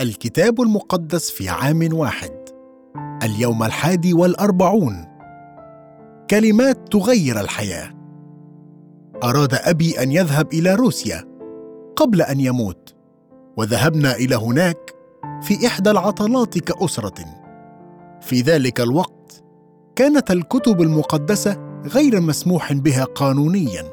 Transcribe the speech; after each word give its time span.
الكتاب 0.00 0.60
المقدس 0.60 1.30
في 1.30 1.48
عام 1.48 1.88
واحد. 1.92 2.30
اليوم 3.22 3.62
الحادي 3.62 4.14
والأربعون. 4.14 5.06
كلمات 6.30 6.92
تغير 6.92 7.40
الحياة. 7.40 7.90
أراد 9.22 9.54
أبي 9.54 10.02
أن 10.02 10.12
يذهب 10.12 10.52
إلى 10.52 10.74
روسيا 10.74 11.24
قبل 11.96 12.22
أن 12.22 12.40
يموت 12.40 12.94
وذهبنا 13.56 14.14
إلى 14.14 14.36
هناك 14.36 14.94
في 15.42 15.66
إحدى 15.66 15.90
العطلات 15.90 16.58
كأسرة. 16.58 17.24
في 18.20 18.40
ذلك 18.40 18.80
الوقت 18.80 19.44
كانت 19.96 20.30
الكتب 20.30 20.82
المقدسة 20.82 21.80
غير 21.86 22.20
مسموح 22.20 22.72
بها 22.72 23.04
قانونيا 23.04 23.84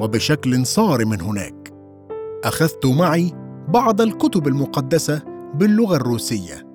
وبشكل 0.00 0.66
صارم 0.66 1.12
هناك. 1.12 1.74
أخذت 2.44 2.86
معي 2.86 3.32
بعض 3.68 4.00
الكتب 4.00 4.48
المقدسة 4.48 5.27
باللغة 5.54 5.96
الروسية. 5.96 6.66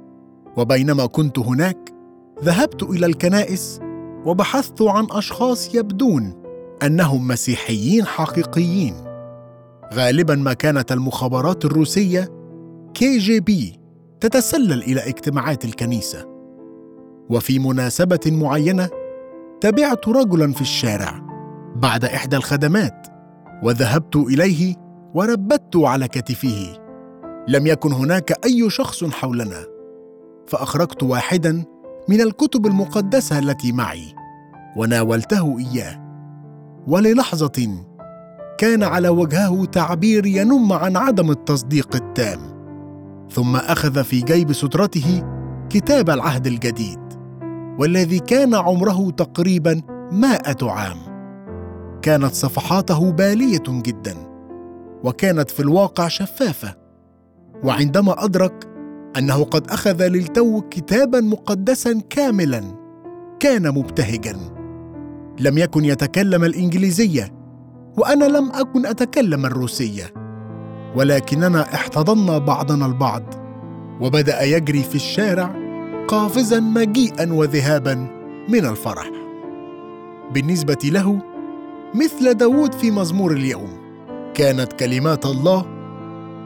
وبينما 0.58 1.06
كنت 1.06 1.40
هناك 1.40 1.94
ذهبت 2.44 2.84
إلى 2.84 3.06
الكنائس 3.06 3.80
وبحثت 4.26 4.82
عن 4.82 5.08
أشخاص 5.12 5.76
يبدون 5.76 6.34
أنهم 6.84 7.28
مسيحيين 7.28 8.06
حقيقيين. 8.06 8.96
غالبا 9.94 10.36
ما 10.36 10.54
كانت 10.54 10.92
المخابرات 10.92 11.66
الروسية 11.66 12.30
كي 12.94 13.18
جي 13.18 13.40
بي 13.40 13.80
تتسلل 14.20 14.84
إلى 14.84 15.02
اجتماعات 15.10 15.66
الكنيسة. 15.66 16.26
وفي 17.30 17.60
مناسبة 17.60 18.20
معينة 18.26 18.90
تبعت 19.62 20.08
رجلا 20.08 20.52
في 20.52 20.62
الشارع 20.62 21.22
بعد 21.76 22.06
إحدى 22.06 22.36
الخدمات 22.36 23.08
وذهبت 23.64 24.16
إليه 24.16 24.76
وربت 25.14 25.76
على 25.76 26.08
كتفه 26.08 26.83
لم 27.48 27.68
يكن 27.68 27.94
هناك 27.94 28.46
أي 28.46 28.70
شخص 28.70 29.04
حولنا. 29.04 29.66
فأخرجت 30.48 31.04
واحدا 31.04 31.64
من 32.10 32.22
الكتب 32.22 32.66
المقدسة 32.66 33.40
التي 33.40 33.72
معي 33.72 34.14
وناولته 34.78 35.58
إياه. 35.60 36.04
وللحظة 36.88 37.86
كان 38.58 38.84
على 38.84 39.10
وجهه 39.10 39.66
تعبير 39.66 40.26
ينم 40.26 40.74
عن 40.74 40.98
عدم 40.98 41.32
التصديق 41.32 41.96
التام 41.96 42.40
ثم 43.32 43.56
أخذ 43.56 44.04
في 44.04 44.22
جيب 44.22 44.54
سترته 44.54 45.24
كتاب 45.70 46.10
العهد 46.10 46.48
الجديد 46.48 47.00
والذي 47.80 48.20
كان 48.20 48.56
عمره 48.56 49.12
تقريبا 49.12 49.82
مائة 50.12 50.58
عام. 50.62 50.98
كانت 52.02 52.34
صفحاته 52.34 53.12
بالية 53.12 53.64
جدا 53.68 54.16
وكانت 55.04 55.52
في 55.52 55.60
الواقع 55.60 56.08
شفافة. 56.08 56.83
وعندما 57.64 58.26
أدرك 58.26 58.68
أنه 59.18 59.44
قد 59.44 59.68
أخذ 59.68 60.08
للتو 60.08 60.62
كتابا 60.62 61.22
مقدسا 61.22 62.02
كاملا 62.10 62.64
كان 63.40 63.70
مبتهجا. 63.70 64.38
لم 65.40 65.58
يكن 65.58 65.86
يتكلم 65.86 66.44
الإنجليزية 66.44 67.34
وأنا 67.98 68.26
لم 68.26 68.52
أكن 68.52 68.86
أتكلم 68.86 69.46
الروسية. 69.46 70.14
ولكننا 70.96 71.62
احتضنا 71.62 72.38
بعضنا 72.38 72.86
البعض 72.86 73.24
وبدأ 74.02 74.42
يجري 74.42 74.84
في 74.84 74.96
الشارع 74.96 75.56
قافزا 76.08 76.60
مجيئا 76.60 77.34
وذهابا 77.34 77.96
من 78.50 78.66
الفرح. 78.66 79.12
بالنسبة 80.34 80.78
له 80.84 81.22
مثل 81.96 82.34
داود 82.34 82.74
في 82.74 82.92
مزمور 82.92 83.32
اليوم 83.32 83.70
كانت 84.34 84.74
كلمات 84.74 85.26
الله 85.26 85.73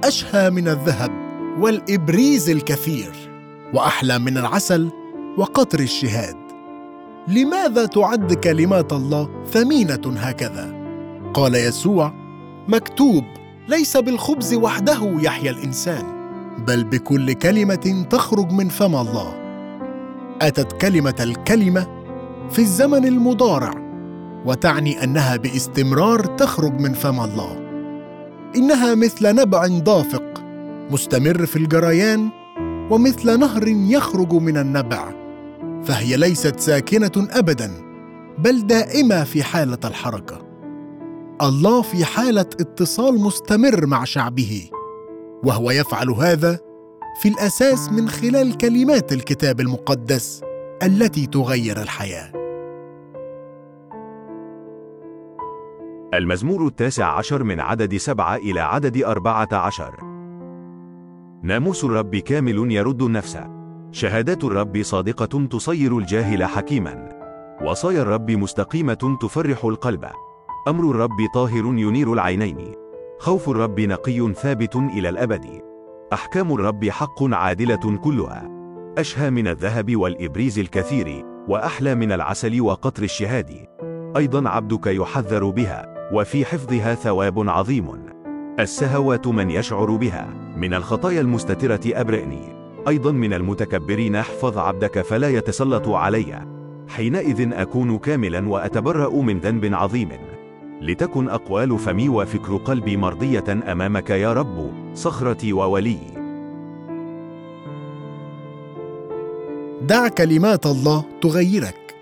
أشهى 0.03 0.50
من 0.50 0.67
الذهب 0.67 1.12
والإبريز 1.59 2.50
الكثير 2.50 3.12
وأحلى 3.73 4.20
من 4.20 4.38
العسل 4.38 4.92
وقطر 5.38 5.80
الشهاد. 5.80 6.36
لماذا 7.27 7.86
تعد 7.86 8.33
كلمات 8.33 8.94
الله 8.94 9.30
ثمينة 9.52 10.02
هكذا؟ 10.17 10.73
قال 11.33 11.55
يسوع 11.55 12.14
مكتوب 12.67 13.23
ليس 13.67 13.98
بالخبز 13.98 14.54
وحده 14.54 15.17
يحيا 15.22 15.52
الإنسان 15.52 16.04
بل 16.67 16.83
بكل 16.83 17.33
كلمة 17.33 18.05
تخرج 18.10 18.52
من 18.52 18.70
فم 18.70 18.95
الله. 18.95 19.33
أتت 20.42 20.82
كلمة 20.82 21.16
الكلمة 21.20 21.88
في 22.52 22.60
الزمن 22.60 23.05
المضارع 23.05 23.73
وتعني 24.45 25.04
أنها 25.04 25.36
باستمرار 25.36 26.20
تخرج 26.20 26.80
من 26.80 26.93
فم 26.93 27.20
الله. 27.20 27.67
إنها 28.58 28.95
مثل 28.95 29.36
نبع 29.36 29.68
دافق 29.68 30.44
مستمر 30.92 31.45
في 31.45 31.56
الجريان 31.56 32.30
ومثل 32.92 33.40
نهر 33.40 33.68
يخرج 33.68 34.34
من 34.34 34.58
النبع 34.58 35.14
فهي 35.84 36.18
ليست 36.18 36.60
ساكنة 36.60 37.28
ابدا 37.32 37.72
بل 38.38 38.67
دائمة 38.67 39.23
في 39.23 39.44
حالة 39.44 39.78
الحركة. 39.86 40.48
الله 41.42 41.82
في 41.82 42.06
حالة 42.06 42.42
اتصال 42.42 43.20
مستمر 43.20 43.86
مع 43.86 44.04
شعبه 44.04 44.70
وهو 45.44 45.72
يفعل 45.72 46.10
هذا 46.10 46.60
في 47.22 47.30
الأساس 47.30 47.90
من 47.90 48.10
خلال 48.10 48.58
كلمات 48.58 49.14
الكتاب 49.14 49.60
المقدس 49.60 50.42
التي 50.84 51.26
تغير 51.26 51.82
الحياة. 51.82 52.47
المزمور 56.14 56.68
التاسع 56.68 57.18
عشر 57.18 57.44
من 57.44 57.60
عدد 57.60 57.98
سبعة 57.98 58.36
إلى 58.36 58.60
عدد 58.60 59.04
أربعة 59.04 59.48
عشر. 59.52 59.95
ناموس 61.44 61.84
الرب 61.84 62.16
كامل 62.16 62.72
يرد 62.72 63.02
النفس. 63.02 63.40
شهادات 63.92 64.44
الرب 64.44 64.82
صادقة 64.84 65.46
تصير 65.46 65.98
الجاهل 65.98 66.44
حكيما. 66.44 67.10
وصايا 67.62 68.02
الرب 68.02 68.32
مستقيمة 68.32 69.17
تفرح 69.22 69.66
القلب. 69.66 70.06
أمر 70.67 70.92
الرب 70.92 71.17
طاهر 71.34 71.66
ينير 71.66 72.14
العينين. 72.14 72.73
خوف 73.20 73.50
الرب 73.50 73.80
نقي 73.80 74.34
ثابت 74.34 74.76
إلى 74.76 75.10
الأبد. 75.10 75.46
أحكام 76.14 76.54
الرب 76.54 76.90
حق 76.90 77.23
عادلة 77.23 77.98
كلها. 77.98 78.50
أشهى 78.98 79.30
من 79.30 79.48
الذهب 79.48 79.96
والإبريز 79.96 80.60
الكثير 80.60 81.26
وأحلى 81.48 81.96
من 81.96 82.12
العسل 82.12 82.62
وقطر 82.62 83.04
الشهاد. 83.04 83.66
أيضا 84.17 84.50
عبدك 84.50 84.88
يحذر 84.88 85.50
بها. 85.50 85.97
وفي 86.14 86.45
حفظها 86.45 86.95
ثواب 86.95 87.50
عظيم. 87.50 87.88
السهوات 88.60 89.28
من 89.28 89.52
يشعر 89.52 89.95
بها. 89.95 90.28
من 90.58 90.73
الخطايا 90.73 91.22
المستترة 91.22 91.80
أبرئني. 91.88 92.56
أيضا 92.88 93.12
من 93.12 93.34
المتكبرين 93.34 94.16
احفظ 94.16 94.58
عبدك 94.58 95.02
فلا 95.02 95.30
يتسلط 95.30 95.90
علي. 95.90 96.48
حينئذ 96.88 97.54
أكون 97.54 97.98
كاملا 97.98 98.50
وأتبرأ 98.50 99.10
من 99.10 99.40
ذنب 99.40 99.73
عظيم. 99.73 100.10
لتكن 100.82 101.30
أقوال 101.30 101.80
فمي 101.80 102.10
وفكر 102.10 102.58
قلبي 102.58 102.98
مرضية 102.98 103.72
أمامك 103.72 104.10
يا 104.10 104.34
رب. 104.34 104.72
صخرتي 104.94 105.54
وولي. 105.54 106.00
دع 109.82 110.08
كلمات 110.08 110.66
الله 110.66 111.06
تغيرك. 111.22 111.96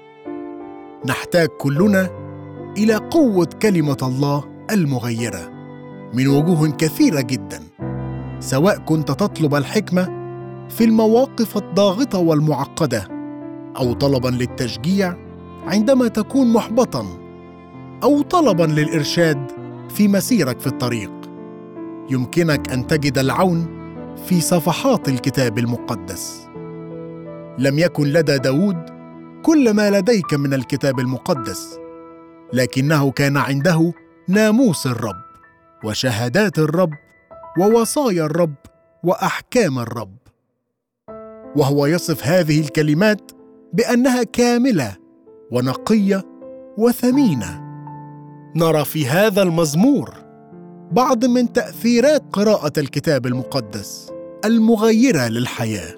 نحتاج 1.05 1.47
كلنا 1.47 2.24
إلى 2.77 2.95
قوة 2.95 3.49
كلمة 3.61 3.97
الله 4.03 4.43
المغيرة 4.71 5.51
من 6.13 6.27
وجوه 6.27 6.71
كثيرة 6.71 7.21
جدا. 7.21 7.59
سواء 8.39 8.77
كنت 8.77 9.07
تطلب 9.07 9.55
الحكمة 9.55 10.05
في 10.69 10.83
المواقف 10.83 11.57
الضاغطة 11.57 12.19
والمعقدة 12.19 13.07
أو 13.77 13.93
طلبا 13.93 14.27
للتشجيع 14.27 15.15
عندما 15.65 16.07
تكون 16.07 16.53
محبطا 16.53 17.05
أو 18.03 18.21
طلبا 18.21 18.63
للإرشاد 18.63 19.51
في 19.89 20.07
مسيرك 20.07 20.59
في 20.59 20.67
الطريق. 20.67 21.11
يمكنك 22.09 22.71
أن 22.71 22.87
تجد 22.87 23.17
العون 23.17 23.67
في 24.25 24.41
صفحات 24.41 25.09
الكتاب 25.09 25.57
المقدس. 25.57 26.47
لم 27.57 27.79
يكن 27.79 28.03
لدى 28.03 28.37
داود 28.37 28.77
كل 29.43 29.73
ما 29.73 29.89
لديك 29.89 30.33
من 30.33 30.53
الكتاب 30.53 30.99
المقدس. 30.99 31.84
لكنه 32.53 33.11
كان 33.11 33.37
عنده 33.37 33.93
ناموس 34.27 34.87
الرب 34.87 35.25
وشهادات 35.83 36.59
الرب 36.59 36.93
ووصايا 37.59 38.25
الرب 38.25 38.55
وأحكام 39.03 39.79
الرب. 39.79 40.17
وهو 41.55 41.85
يصف 41.85 42.27
هذه 42.27 42.61
الكلمات 42.61 43.31
بأنها 43.73 44.23
كاملة 44.23 44.95
ونقية 45.51 46.23
وثمينة. 46.77 47.61
نرى 48.55 48.85
في 48.85 49.07
هذا 49.07 49.41
المزمور 49.41 50.13
بعض 50.91 51.25
من 51.25 51.53
تأثيرات 51.53 52.23
قراءة 52.33 52.73
الكتاب 52.77 53.25
المقدس 53.25 54.11
المغيرة 54.45 55.27
للحياة 55.27 55.95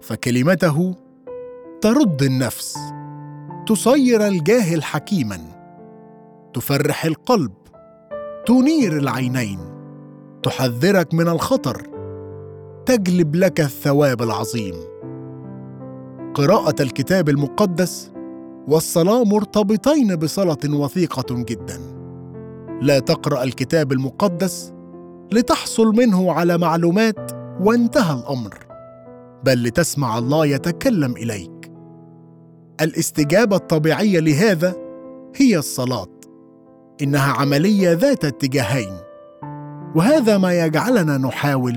فكلمته 0.00 0.94
ترد 1.80 2.22
النفس 2.22 2.78
تصير 3.66 4.26
الجاهل 4.26 4.84
حكيما. 4.84 5.59
تفرح 6.54 7.04
القلب 7.04 7.52
تنير 8.46 8.96
العينين 8.96 9.58
تحذرك 10.42 11.14
من 11.14 11.28
الخطر 11.28 11.90
وتجلب 12.90 13.36
لك 13.36 13.60
الثواب 13.60 14.22
العظيم. 14.22 14.74
قراءة 16.34 16.82
الكتاب 16.82 17.28
المقدس 17.28 18.12
والصلاة 18.68 19.24
مرتبطين 19.24 20.16
بصله 20.16 20.58
وثيقة 20.64 21.26
جدا. 21.30 21.80
لا 22.80 22.98
تقرأ 22.98 23.42
الكتاب 23.42 23.92
المقدس 23.92 24.72
لتحصل 25.32 25.86
منه 25.86 26.32
على 26.32 26.58
معلومات 26.58 27.32
وانتهى 27.60 28.20
الأمر 28.20 28.54
بل 29.44 29.62
لتسمع 29.62 30.18
الله 30.18 30.46
يتكلم 30.46 31.16
إليك. 31.16 31.72
الاستجابة 32.80 33.56
الطبيعية 33.56 34.20
لهذا 34.20 34.74
هي 35.36 35.58
الصلاة. 35.58 36.19
إنها 37.02 37.32
عملية 37.32 37.92
ذات 37.92 38.24
اتجاهين. 38.24 38.96
وهذا 39.94 40.38
ما 40.38 40.52
يجعلنا 40.52 41.18
نحاول 41.18 41.76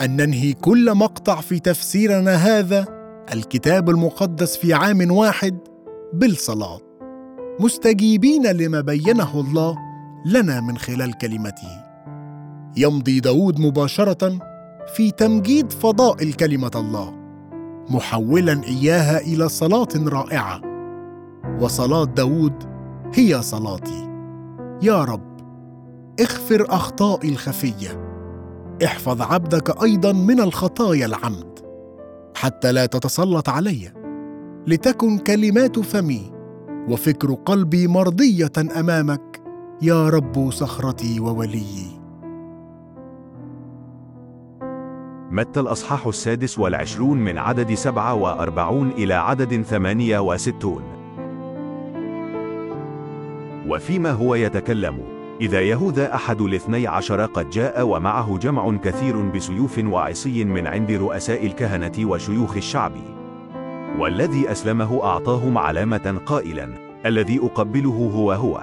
أن 0.00 0.16
ننهي 0.16 0.52
كل 0.52 0.94
مقطع 0.94 1.40
في 1.40 1.58
تفسيرنا 1.58 2.34
هذا 2.34 2.86
الكتاب 3.32 3.90
المقدس 3.90 4.56
في 4.56 4.74
عام 4.74 5.10
واحد 5.10 5.58
بالصلاة. 6.12 6.78
مستجيبين 7.60 8.46
لما 8.46 8.80
بينه 8.80 9.40
الله 9.40 9.76
لنا 10.26 10.60
من 10.60 10.78
خلال 10.78 11.18
كلمته. 11.18 11.84
يمضي 12.76 13.20
داود 13.20 13.60
مباشرة 13.60 14.38
في 14.94 15.10
تمجيد 15.10 15.72
فضائل 15.72 16.32
كلمه 16.32 16.70
الله 16.74 17.14
محولا 17.90 18.62
إياها 18.64 19.18
إلى 19.18 19.48
صلاة 19.48 19.88
رائعة. 19.96 20.60
وصلاة 21.60 22.04
داود 22.04 22.64
هي 23.14 23.42
صلاتي. 23.42 24.13
يا 24.82 25.04
رب 25.04 25.34
اغفر 26.20 26.66
أخطائي 26.68 27.28
الخفية. 27.28 28.04
احفظ 28.84 29.22
عبدك 29.22 29.82
أيضا 29.82 30.12
من 30.12 30.40
الخطايا 30.40 31.06
العمد 31.06 31.58
حتى 32.36 32.72
لا 32.72 32.86
تتسلط 32.86 33.48
علي 33.48 33.92
لتكن 34.66 35.18
كلمات 35.18 35.78
فمي 35.78 36.32
وفكر 36.88 37.34
قلبي 37.34 37.86
مرضية 37.88 38.52
أمامك 38.80 39.42
يا 39.82 40.08
رب 40.08 40.50
صخرتي 40.50 41.20
ووليي. 41.20 42.00
متى 45.30 45.60
الأصحاح 45.60 46.06
السادس 46.06 46.58
والعشرون 46.58 47.18
من 47.18 47.38
عدد 47.38 47.74
سبعة 47.74 48.14
وأربعون 48.14 48.90
إلى 48.90 49.14
عدد 49.14 49.62
ثمانية 49.62 50.18
وستون؟ 50.18 50.82
وفيما 53.68 54.10
هو 54.10 54.34
يتكلم. 54.34 54.98
إذا 55.40 55.60
يهوذا 55.60 56.14
أحد 56.14 56.40
الاثني 56.40 56.86
عشر 56.86 57.24
قد 57.24 57.50
جاء 57.50 57.86
ومعه 57.86 58.38
جمع 58.38 58.76
كثير 58.76 59.20
بسيوف 59.20 59.78
وعصي 59.78 60.44
من 60.44 60.66
عند 60.66 60.92
رؤساء 60.92 61.46
الكهنة 61.46 61.92
وشيوخ 62.10 62.56
الشعب. 62.56 62.92
والذي 63.98 64.52
أسلمه 64.52 65.04
أعطاهم 65.04 65.58
علامة 65.58 66.20
قائلا 66.26 66.68
الذي 67.06 67.38
أقبله 67.38 68.10
هو 68.14 68.32
هو. 68.32 68.60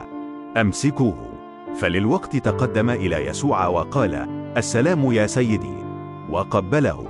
أمسكوه. 0.57 1.31
فللوقت 1.75 2.35
تقدم 2.35 2.89
إلى 2.89 3.25
يسوع 3.25 3.67
وقال 3.67 4.27
السلام 4.57 5.11
يا 5.11 5.27
سيدي. 5.27 5.75
وقبله. 6.29 7.05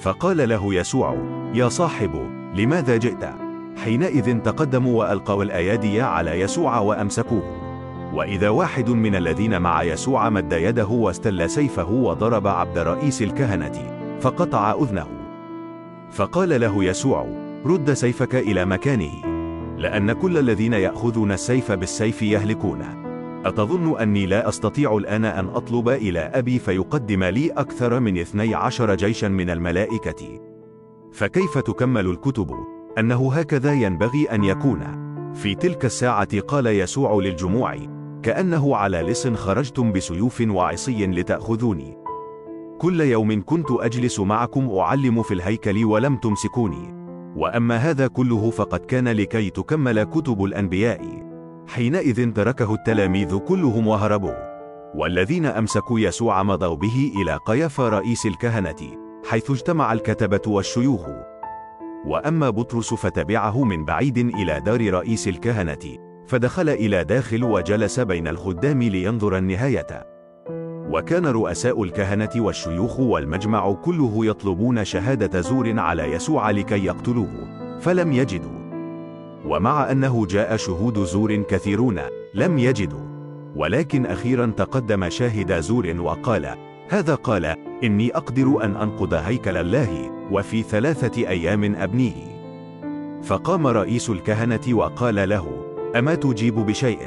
فقال 0.00 0.48
له 0.48 0.74
يسوع 0.74 1.16
يا 1.54 1.68
صاحب 1.68 2.30
لماذا 2.54 2.96
جئت؟ 2.96 3.43
حينئذ 3.84 4.38
تقدموا 4.40 4.98
وألقوا 4.98 5.42
الآيادي 5.42 6.02
على 6.02 6.40
يسوع 6.40 6.78
وأمسكوه. 6.78 7.42
وإذا 8.14 8.48
واحد 8.48 8.90
من 8.90 9.14
الذين 9.14 9.62
مع 9.62 9.82
يسوع 9.82 10.28
مد 10.28 10.52
يده 10.52 10.86
واستل 10.86 11.50
سيفه 11.50 11.90
وضرب 11.90 12.46
عبد 12.46 12.78
رئيس 12.78 13.22
الكهنة 13.22 13.72
فقطع 14.20 14.72
أذنه. 14.80 15.06
فقال 16.10 16.60
له 16.60 16.84
يسوع 16.84 17.26
رد 17.66 17.92
سيفك 17.92 18.34
إلى 18.34 18.64
مكانه 18.64 19.12
لأن 19.78 20.12
كل 20.12 20.38
الذين 20.38 20.72
يأخذون 20.72 21.32
السيف 21.32 21.72
بالسيف 21.72 22.22
يهلكونه 22.22 23.04
أتظن 23.44 24.00
أني 24.00 24.26
لا 24.26 24.48
أستطيع 24.48 24.96
الآن 24.96 25.24
أن 25.24 25.48
أطلب 25.48 25.88
إلى 25.88 26.20
أبي 26.20 26.58
فيقدم 26.58 27.24
لي 27.24 27.50
أكثر 27.50 28.00
من 28.00 28.18
اثني 28.18 28.54
عشر 28.54 28.94
جيشا 28.94 29.26
من 29.26 29.50
الملائكة. 29.50 30.40
فكيف 31.12 31.58
تكمل 31.58 32.06
الكتب؟ 32.06 32.73
أنه 32.98 33.32
هكذا 33.32 33.72
ينبغي 33.72 34.24
أن 34.24 34.44
يكون. 34.44 35.04
في 35.34 35.54
تلك 35.54 35.84
الساعة 35.84 36.40
قال 36.40 36.66
يسوع 36.66 37.14
للجموع 37.14 37.76
كأنه 38.22 38.76
على 38.76 39.02
لص 39.02 39.26
خرجتم 39.26 39.92
بسيوف 39.92 40.42
وعصي 40.48 41.06
لتأخذوني. 41.06 41.98
كل 42.78 43.00
يوم 43.00 43.42
كنت 43.44 43.66
أجلس 43.70 44.20
معكم 44.20 44.70
أعلم 44.70 45.22
في 45.22 45.34
الهيكل 45.34 45.84
ولم 45.84 46.16
تمسكوني. 46.16 46.94
وأما 47.36 47.76
هذا 47.76 48.06
كله 48.06 48.50
فقد 48.50 48.80
كان 48.80 49.08
لكي 49.08 49.50
تكمل 49.50 50.04
كتب 50.04 50.44
الأنبياء. 50.44 51.24
حينئذ 51.66 52.32
تركه 52.32 52.74
التلاميذ 52.74 53.38
كلهم 53.38 53.86
وهربوا. 53.86 54.54
والذين 54.94 55.46
أمسكوا 55.46 56.00
يسوع 56.00 56.42
مضوا 56.42 56.76
به 56.76 57.12
إلى 57.22 57.38
قيافة 57.46 57.88
رئيس 57.88 58.26
الكهنة 58.26 58.76
حيث 59.30 59.50
اجتمع 59.50 59.92
الكتبة 59.92 60.42
والشيوخ. 60.46 61.33
وأما 62.06 62.50
بطرس 62.50 62.94
فتبعه 62.94 63.64
من 63.64 63.84
بعيد 63.84 64.18
إلى 64.18 64.60
دار 64.60 64.94
رئيس 64.94 65.28
الكهنة 65.28 65.98
فدخل 66.26 66.68
إلى 66.68 67.04
داخل 67.04 67.44
وجلس 67.44 68.00
بين 68.00 68.28
الخدام 68.28 68.82
لينظر 68.82 69.38
النهاية. 69.38 70.06
وكان 70.90 71.26
رؤساء 71.26 71.82
الكهنة 71.82 72.30
والشيوخ 72.36 73.00
والمجمع 73.00 73.72
كله 73.72 74.26
يطلبون 74.26 74.84
شهادة 74.84 75.40
زور 75.40 75.80
على 75.80 76.02
يسوع 76.02 76.50
لكي 76.50 76.84
يقتلوه 76.84 77.30
فلم 77.80 78.12
يجدوا. 78.12 78.64
ومع 79.44 79.90
أنه 79.90 80.26
جاء 80.26 80.56
شهود 80.56 80.98
زور 80.98 81.36
كثيرون 81.42 82.00
لم 82.34 82.58
يجدوا. 82.58 83.14
ولكن 83.56 84.06
أخيرا 84.06 84.46
تقدم 84.56 85.08
شاهد 85.08 85.60
زور 85.60 85.94
وقال 85.98 86.54
هذا 86.88 87.14
قال 87.14 87.44
إني 87.84 88.16
أقدر 88.16 88.64
أن 88.64 88.76
أنقض 88.76 89.14
هيكل 89.14 89.56
الله 89.56 90.13
وفي 90.30 90.62
ثلاثة 90.62 91.28
أيام 91.28 91.74
أبنيه. 91.74 92.34
فقام 93.22 93.66
رئيس 93.66 94.10
الكهنة 94.10 94.60
وقال 94.72 95.28
له 95.28 95.64
أما 95.96 96.14
تجيب 96.14 96.54
بشيء؟ 96.54 96.98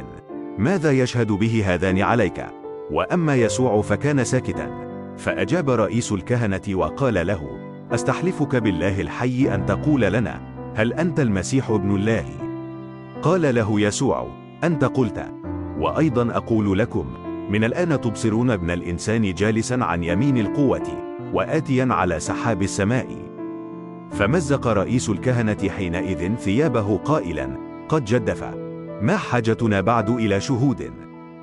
ماذا 0.58 0.92
يشهد 0.92 1.32
به 1.32 1.64
هذان 1.66 2.02
عليك؟ 2.02 2.46
وأما 2.92 3.36
يسوع 3.36 3.82
فكان 3.82 4.24
ساكتا. 4.24 4.88
فأجاب 5.18 5.70
رئيس 5.70 6.12
الكهنة 6.12 6.62
وقال 6.74 7.28
له 7.28 7.42
أستحلفك 7.92 8.56
بالله 8.56 9.02
الحي 9.02 9.56
أن 9.56 9.66
تقول 9.66 10.02
لنا 10.02 10.42
هل 10.76 10.94
أنت 10.94 11.20
المسيح 11.20 11.70
ابن 11.70 11.96
الله؟ 11.96 12.26
قال 13.22 13.56
له 13.56 13.82
يسوع 13.82 14.28
أنت 14.64 14.86
قلت 14.86 15.26
وأيضا 15.80 16.38
أقول 16.38 16.80
لكم 16.80 17.06
من 17.50 17.64
الآن 17.64 18.02
تبصرون 18.02 18.52
ابن 18.52 18.72
الإنسان 18.72 19.34
جالسا 19.34 19.74
عن 19.82 20.04
يمين 20.04 20.38
القوة. 20.38 21.07
وآتيا 21.34 21.88
على 21.90 22.20
سحاب 22.20 22.62
السماء. 22.62 23.08
فمزق 24.12 24.68
رئيس 24.68 25.10
الكهنة 25.10 25.70
حينئذ 25.70 26.36
ثيابه 26.36 26.98
قائلا 26.98 27.58
قد 27.90 28.06
جدف. 28.06 28.44
ما 29.02 29.18
حاجتنا 29.18 29.82
بعد 29.82 30.10
إلى 30.10 30.40
شهود؟ 30.40 30.92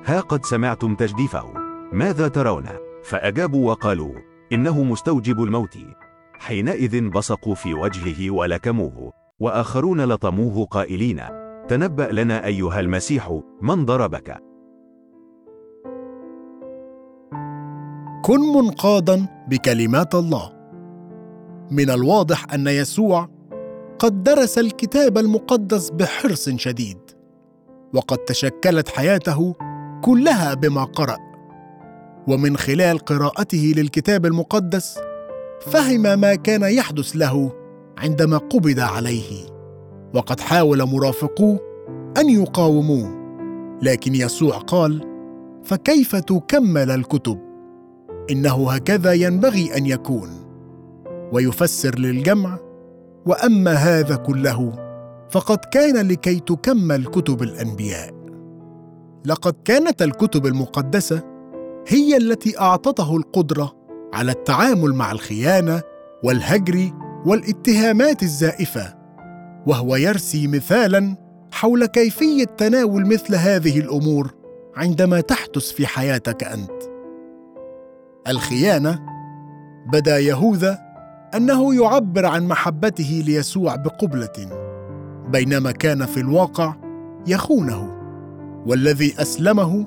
ها 0.05 0.19
قد 0.19 0.45
سمعتم 0.45 0.95
تجديفه. 0.95 1.45
ماذا 1.91 2.27
ترون؟ 2.27 2.65
فأجابوا 3.03 3.69
وقالوا 3.69 4.13
إنه 4.51 4.83
مستوجب 4.83 5.43
الموت. 5.43 5.77
حينئذ 6.39 7.09
بصقوا 7.09 7.55
في 7.55 7.73
وجهه 7.73 8.31
ولكموه 8.31 9.13
وآخرون 9.39 10.01
لطموه 10.01 10.65
قائلين 10.65 11.21
تنبأ 11.67 12.11
لنا 12.11 12.45
أيها 12.45 12.79
المسيح 12.79 13.39
من 13.61 13.85
ضربك؟ 13.85 14.44
كن 18.25 18.39
منقادا 18.39 19.25
بكلمات 19.47 20.15
الله. 20.15 20.51
من 21.71 21.89
الواضح 21.89 22.53
أن 22.53 22.67
يسوع 22.67 23.29
قد 23.99 24.23
درس 24.23 24.57
الكتاب 24.57 25.17
المقدس 25.17 25.89
بحرص 25.89 26.49
شديد 26.49 26.97
وقد 27.93 28.17
تشكلت 28.17 28.89
حياته 28.89 29.55
كلها 30.03 30.53
بما 30.53 30.83
قرأ. 30.83 31.17
ومن 32.27 32.57
خلال 32.57 32.99
قراءته 32.99 33.73
للكتاب 33.77 34.25
المقدس 34.25 34.99
فهم 35.61 36.19
ما 36.19 36.35
كان 36.35 36.63
يحدث 36.63 37.11
له 37.15 37.51
عندما 37.97 38.37
قبض 38.37 38.79
عليه. 38.79 39.45
وقد 40.13 40.39
حاول 40.39 40.83
مرافقوه 40.83 41.59
أن 42.17 42.29
يقاوموه 42.29 43.15
لكن 43.81 44.15
يسوع 44.15 44.57
قال 44.57 45.01
فكيف 45.63 46.15
تكمل 46.15 46.91
الكتب؟ 46.91 47.44
إنه 48.31 48.71
هكذا 48.71 49.13
ينبغي 49.13 49.77
أن 49.77 49.85
يكون 49.85 50.29
ويفسر 51.31 51.99
للجمع 51.99 52.57
وأما 53.25 53.73
هذا 53.73 54.15
كله 54.15 54.73
فقد 55.29 55.57
كان 55.57 56.07
لكي 56.07 56.39
تكمل 56.39 57.05
كتب 57.05 57.43
الأنبياء. 57.43 58.15
لقد 59.25 59.55
كانت 59.65 60.01
الكتب 60.01 60.45
المقدسة 60.45 61.21
هي 61.87 62.17
التي 62.17 62.59
أعطته 62.59 63.17
القدرة 63.17 63.73
على 64.13 64.31
التعامل 64.31 64.93
مع 64.93 65.11
الخيانة 65.11 65.81
والهجر 66.23 66.91
والاتهامات 67.25 68.23
الزائفة 68.23 68.95
وهو 69.67 69.95
يرسي 69.95 70.47
مثالا 70.47 71.15
حول 71.51 71.85
كيفية 71.85 72.43
تناول 72.43 73.05
مثل 73.05 73.35
هذه 73.35 73.79
الأمور 73.79 74.33
عندما 74.75 75.21
تحدث 75.21 75.71
في 75.71 75.87
حياتك 75.87 76.43
أنت. 76.43 76.84
الخيانة 78.27 78.99
بدا 79.87 80.19
يهوذا 80.19 80.79
أنه 81.35 81.75
يعبر 81.75 82.25
عن 82.25 82.47
محبته 82.47 83.23
ليسوع 83.25 83.75
بقبلة 83.75 84.65
بينما 85.29 85.71
كان 85.71 86.05
في 86.05 86.19
الواقع 86.19 86.75
يخونه 87.27 87.95
والذي 88.65 89.21
أسلمه 89.21 89.85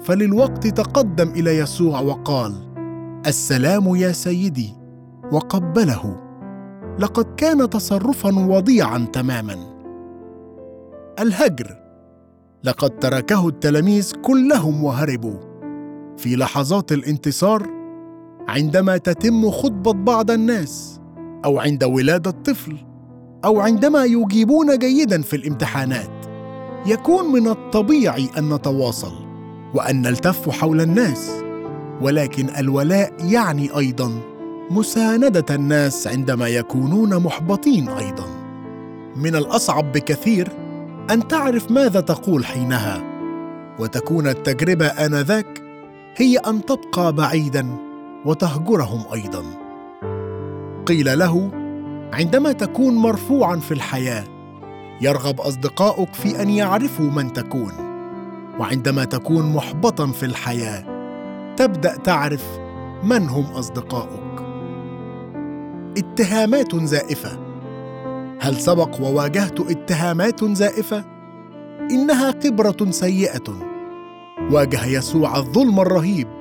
فللوقت 0.00 0.66
تقدم 0.66 1.28
إلى 1.28 1.58
يسوع 1.58 2.00
وقال 2.00 2.54
السلام 3.26 3.96
يا 3.96 4.12
سيدي 4.12 4.72
وقبله. 5.32 6.16
لقد 6.98 7.34
كان 7.36 7.70
تصرفا 7.70 8.38
وضيعا 8.38 8.98
تماما. 9.12 9.56
الهجر. 11.20 11.76
لقد 12.64 12.90
تركه 12.98 13.48
التلاميذ 13.48 14.12
كلهم 14.22 14.84
وهربوا. 14.84 15.36
في 16.16 16.36
لحظات 16.36 16.92
الانتصار 16.92 17.77
عندما 18.48 18.96
تتم 18.96 19.50
خطبة 19.50 19.92
بعض 19.92 20.30
الناس 20.30 21.00
أو 21.44 21.60
عند 21.60 21.84
ولادة 21.84 22.30
طفل 22.30 22.76
أو 23.44 23.60
عندما 23.60 24.04
يجيبون 24.04 24.78
جيدا 24.78 25.22
في 25.22 25.36
الامتحانات 25.36 26.26
يكون 26.86 27.32
من 27.32 27.48
الطبيعي 27.48 28.28
أن 28.38 28.54
نتواصل 28.54 29.12
وأن 29.74 30.02
نلتف 30.02 30.50
حول 30.50 30.80
الناس. 30.80 31.30
ولكن 32.00 32.48
الولاء 32.58 33.12
يعني 33.24 33.76
أيضا 33.78 34.20
مساندة 34.70 35.54
الناس 35.54 36.06
عندما 36.06 36.48
يكونون 36.48 37.22
محبطين 37.22 37.88
أيضا. 37.88 38.26
من 39.16 39.36
الأصعب 39.36 39.92
بكثير 39.92 40.48
أن 41.10 41.28
تعرف 41.28 41.70
ماذا 41.70 42.00
تقول 42.00 42.46
حينها 42.46 43.02
وتكون 43.78 44.26
التجربة 44.26 44.86
آنذاك 44.86 45.62
هي 46.16 46.36
أن 46.36 46.64
تبقى 46.64 47.12
بعيدا 47.12 47.87
وتهجرهم 48.24 49.02
أيضا. 49.14 49.44
قيل 50.86 51.18
له 51.18 51.50
عندما 52.12 52.52
تكون 52.52 52.94
مرفوعا 52.94 53.56
في 53.56 53.74
الحياة 53.74 54.24
يرغب 55.00 55.40
أصدقاؤك 55.40 56.14
في 56.14 56.42
أن 56.42 56.50
يعرفوا 56.50 57.10
من 57.10 57.32
تكون. 57.32 57.72
وعندما 58.58 59.04
تكون 59.04 59.52
محبطا 59.52 60.06
في 60.06 60.26
الحياة 60.26 60.84
تبدأ 61.56 61.96
تعرف 61.96 62.44
من 63.02 63.28
هم 63.28 63.44
أصدقاؤك. 63.44 64.42
اتهامات 65.98 66.76
زائفة. 66.76 67.38
هل 68.40 68.56
سبق 68.56 69.00
وواجهت 69.00 69.60
اتهامات 69.60 70.44
زائفة؟ 70.44 71.04
إنها 71.90 72.34
خبره 72.44 72.90
سيئة. 72.90 73.68
واجه 74.50 74.86
يسوع 74.86 75.36
الظلم 75.36 75.80
الرهيب. 75.80 76.37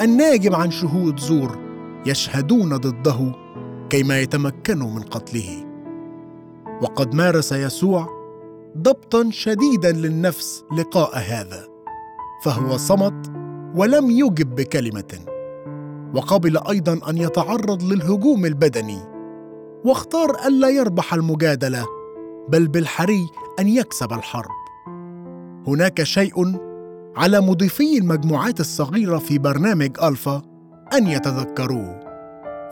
الناجم 0.00 0.54
عن 0.54 0.70
شهود 0.70 1.20
زور 1.20 1.58
يشهدون 2.06 2.76
ضده 2.76 3.32
كيما 3.90 4.20
يتمكنوا 4.20 4.90
من 4.90 5.02
قتله. 5.02 5.66
وقد 6.82 7.14
مارس 7.14 7.52
يسوع 7.52 8.08
ضبطا 8.78 9.30
شديدا 9.30 9.92
للنفس 9.92 10.64
لقاء 10.78 11.18
هذا 11.18 11.68
فهو 12.44 12.76
صمت 12.76 13.32
ولم 13.74 14.10
يجب 14.10 14.54
بكلمة 14.54 15.18
وقبل 16.14 16.58
أيضا 16.68 17.00
أن 17.10 17.18
يتعرض 17.18 17.82
للهجوم 17.82 18.46
البدني 18.46 18.98
واختار 19.84 20.46
الا 20.46 20.68
يربح 20.68 21.14
المجادلة 21.14 21.86
بل 22.48 22.68
بالحري 22.68 23.26
أن 23.60 23.68
يكسب 23.68 24.12
الحرب. 24.12 24.50
هناك 25.66 26.02
شيء 26.02 26.71
على 27.16 27.40
مضيفي 27.40 27.98
المجموعات 27.98 28.60
الصغيرة 28.60 29.18
في 29.18 29.38
برنامج 29.38 29.90
ألفا 30.02 30.42
أن 30.94 31.06
يتذكروه. 31.06 32.00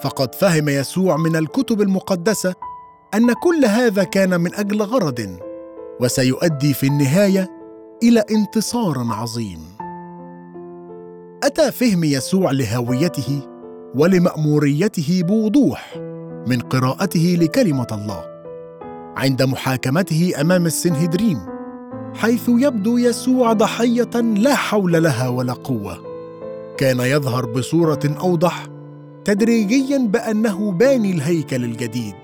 فقد 0.02 0.34
فهم 0.34 0.68
يسوع 0.68 1.16
من 1.16 1.36
الكتب 1.36 1.80
المقدسة 1.80 2.54
أن 3.14 3.32
كل 3.32 3.64
هذا 3.64 4.04
كان 4.04 4.40
من 4.40 4.54
أجل 4.54 4.82
غرض 4.82 5.38
وسيؤدي 6.00 6.74
في 6.74 6.86
النهاية 6.86 7.48
إلى 8.02 8.24
انتصار 8.30 9.06
عظيم. 9.10 9.58
أتى 11.44 11.72
فهم 11.72 12.04
يسوع 12.04 12.50
لهويته 12.50 13.42
ولمأموريته 13.94 15.22
بوضوح 15.22 15.96
من 16.46 16.60
قراءته 16.60 17.36
لكلمة 17.40 17.86
الله 17.92 18.24
عند 19.16 19.42
محاكمته 19.42 20.32
أمام 20.40 20.66
السنهدرين. 20.66 21.59
حيث 22.14 22.48
يبدو 22.48 22.98
يسوع 22.98 23.52
ضحية 23.52 24.10
لا 24.20 24.54
حول 24.54 25.02
لها 25.02 25.28
ولا 25.28 25.52
قوة. 25.52 25.98
كان 26.76 27.00
يظهر 27.00 27.46
بصورة 27.46 28.00
أوضح 28.20 28.66
تدريجيا 29.24 29.98
بأنه 29.98 30.72
باني 30.72 31.12
الهيكل 31.12 31.64
الجديد 31.64 32.14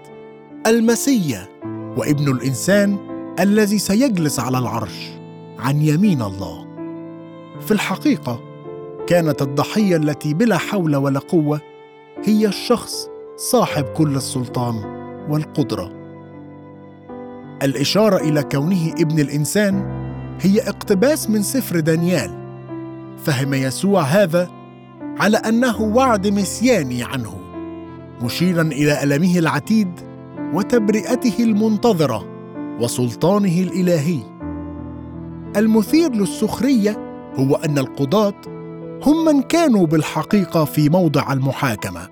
المسيا 0.66 1.48
وابن 1.96 2.32
الإنسان 2.32 2.98
الذي 3.40 3.78
سيجلس 3.78 4.40
على 4.40 4.58
العرش 4.58 5.10
عن 5.58 5.82
يمين 5.82 6.22
الله. 6.22 6.66
في 7.60 7.70
الحقيقة 7.70 8.40
كانت 9.06 9.42
الضحية 9.42 9.96
التي 9.96 10.34
بلا 10.34 10.56
حول 10.56 10.96
ولا 10.96 11.18
قوة 11.18 11.60
هي 12.24 12.46
الشخص 12.46 13.08
صاحب 13.36 13.84
كل 13.84 14.16
السلطان 14.16 14.74
والقدرة. 15.30 16.05
الإشارة 17.62 18.16
إلى 18.16 18.42
كونه 18.42 18.94
ابن 18.98 19.18
الإنسان 19.18 20.06
هي 20.40 20.60
اقتباس 20.60 21.30
من 21.30 21.42
سفر 21.42 21.80
دانيال 21.80 22.30
فهم 23.24 23.54
يسوع 23.54 24.02
هذا 24.02 24.50
على 25.00 25.36
أنه 25.36 25.82
وعد 25.82 26.26
مسياني 26.26 27.04
عنه 27.04 27.34
مشيرا 28.22 28.62
إلى 28.62 29.02
ألمه 29.02 29.38
العتيد 29.38 29.88
وتبرئته 30.54 31.44
المنتظرة 31.44 32.26
وسلطانه 32.80 33.62
الإلهي. 33.62 34.20
المثير 35.56 36.12
للسخرية 36.12 36.96
هو 37.34 37.54
أن 37.54 37.78
القضاة 37.78 38.40
هم 39.02 39.24
من 39.24 39.42
كانوا 39.42 39.86
بالحقيقة 39.86 40.64
في 40.64 40.88
موضع 40.88 41.32
المحاكمة 41.32 42.08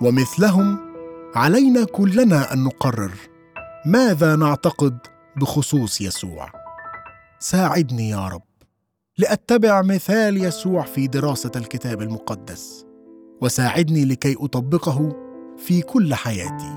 ومثلهم 0.00 0.78
علينا 1.34 1.84
كلنا 1.84 2.52
أن 2.52 2.64
نقرر. 2.64 3.12
ماذا 3.86 4.36
نعتقد 4.36 4.98
بخصوص 5.36 6.00
يسوع؟ 6.00 6.48
ساعدني 7.38 8.08
يا 8.08 8.28
رب 8.28 8.42
لأتبع 9.18 9.82
مثال 9.82 10.44
يسوع 10.44 10.82
في 10.82 11.06
دراسة 11.06 11.50
الكتاب 11.56 12.02
المقدس 12.02 12.86
وساعدني 13.42 14.04
لكي 14.04 14.36
أطبقه 14.40 15.16
في 15.56 15.82
كل 15.82 16.14
حياتي. 16.14 16.74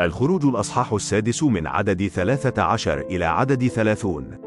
الخروج 0.00 0.44
الأصحاح 0.44 0.92
السادس 0.92 1.42
من 1.42 1.66
عدد 1.66 2.06
ثلاثة 2.06 2.62
عشر 2.62 3.00
إلى 3.00 3.24
عدد 3.24 3.66
ثلاثون. 3.66 4.38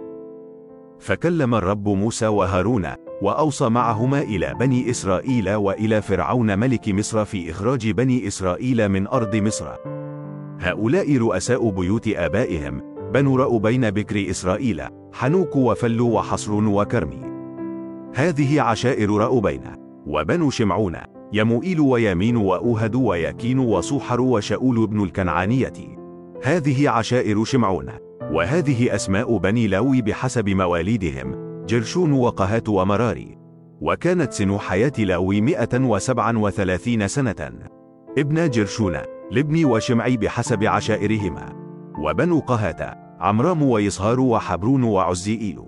فكلم 0.99 1.55
الرب 1.55 1.87
موسى 1.87 2.27
وهارون 2.27 3.04
وأوصى 3.25 3.69
معهما 3.69 4.21
إلى 4.21 4.55
بني 4.59 4.89
إسرائيل 4.89 5.53
وإلى 5.53 6.01
فرعون 6.01 6.59
ملك 6.59 6.89
مصر 6.89 7.25
في 7.25 7.51
إخراج 7.51 7.89
بني 7.91 8.27
إسرائيل 8.27 8.89
من 8.89 9.07
أرض 9.07 9.35
مصر. 9.35 9.67
هؤلاء 10.59 11.17
رؤساء 11.17 11.69
بيوت 11.69 12.07
آبائهم 12.07 12.81
بنو 13.13 13.35
رأبين 13.35 13.91
بكر 13.91 14.29
إسرائيل 14.29 14.81
حنوك 15.13 15.55
وفل 15.55 16.01
وحصر 16.01 16.53
وكرمي. 16.53 17.21
هذه 18.15 18.61
عشائر 18.61 19.11
رأبين 19.11 19.61
وبنو 20.05 20.49
شمعون 20.49 20.95
يموئيل 21.33 21.79
ويمين 21.79 22.35
وأوهد 22.37 22.95
ويكين 22.95 23.59
وصوحر 23.59 24.21
وشاول 24.21 24.87
بن 24.87 25.03
الكنعانية. 25.03 25.73
هذه 26.43 26.89
عشائر 26.89 27.43
شمعون 27.43 27.89
وهذه 28.31 28.95
أسماء 28.95 29.37
بني 29.37 29.67
لاوي 29.67 30.01
بحسب 30.01 30.49
مواليدهم. 30.49 31.44
جرشون 31.67 32.11
وقهات 32.11 32.69
ومراري 32.69 33.37
وكانت 33.81 34.33
سن 34.33 34.57
حياة 34.57 34.91
لأوي 34.99 35.41
مئة 35.41 35.79
وسبعا 35.79 36.37
وثلاثين 36.37 37.07
سنة. 37.07 37.51
ابن 38.17 38.49
جرشون 38.49 38.97
لابن 39.31 39.65
وشمعي 39.65 40.17
بحسب 40.17 40.63
عشائرهما. 40.63 41.53
وبنو 41.99 42.39
قهات 42.39 42.81
عمرام 43.19 43.63
ويصهار 43.63 44.19
وحبرون 44.19 44.83
وعزيئيل 44.83 45.59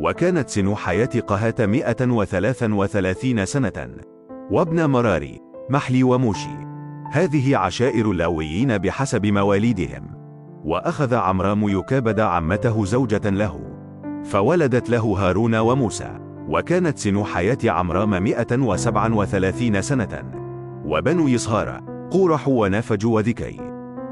وكانت 0.00 0.48
سن 0.48 0.74
حياة 0.74 1.20
قهات 1.26 1.60
مئة 1.60 2.10
وثلاثا 2.10 2.74
وثلاثين 2.74 3.44
سنة. 3.44 3.90
وابن 4.50 4.84
مراري 4.84 5.40
محلي 5.70 6.02
وموشي. 6.02 6.56
هذه 7.12 7.56
عشائر 7.56 8.10
اللاويين 8.10 8.78
بحسب 8.78 9.26
مواليدهم. 9.26 10.14
وأخذ 10.64 11.14
عمرام 11.14 11.68
يكابد 11.68 12.20
عمته 12.20 12.84
زوجة 12.84 13.30
له. 13.30 13.73
فولدت 14.24 14.90
له 14.90 15.00
هارون 15.00 15.54
وموسى 15.54 16.18
وكانت 16.48 16.98
سن 16.98 17.24
حياة 17.24 17.58
عمرام 17.64 18.22
مئة 18.22 18.56
وسبعا 18.58 19.14
وثلاثين 19.14 19.82
سنة. 19.82 20.32
وبنو 20.84 21.28
يصهار 21.28 21.80
قورح 22.10 22.48
ونافج 22.48 23.06
وذكري 23.06 23.60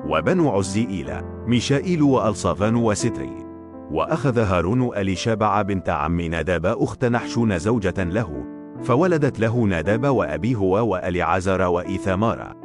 وبنو 0.08 0.50
عزيئيل 0.50 1.10
ميشائيل 1.46 2.02
وألصافان 2.02 2.76
وستري. 2.76 3.46
وأخذ 3.90 4.38
هارون 4.38 4.96
أليشابع 4.96 5.62
بنت 5.62 5.88
عم 5.88 6.20
ناداب 6.20 6.66
أخت 6.66 7.04
نحشون 7.04 7.58
زوجة 7.58 8.04
له. 8.04 8.44
فولدت 8.82 9.40
له 9.40 9.64
ناداب 9.64 10.06
وأبيه 10.06 10.56
وأليعزر 10.56 11.62
وإيثامار. 11.62 12.56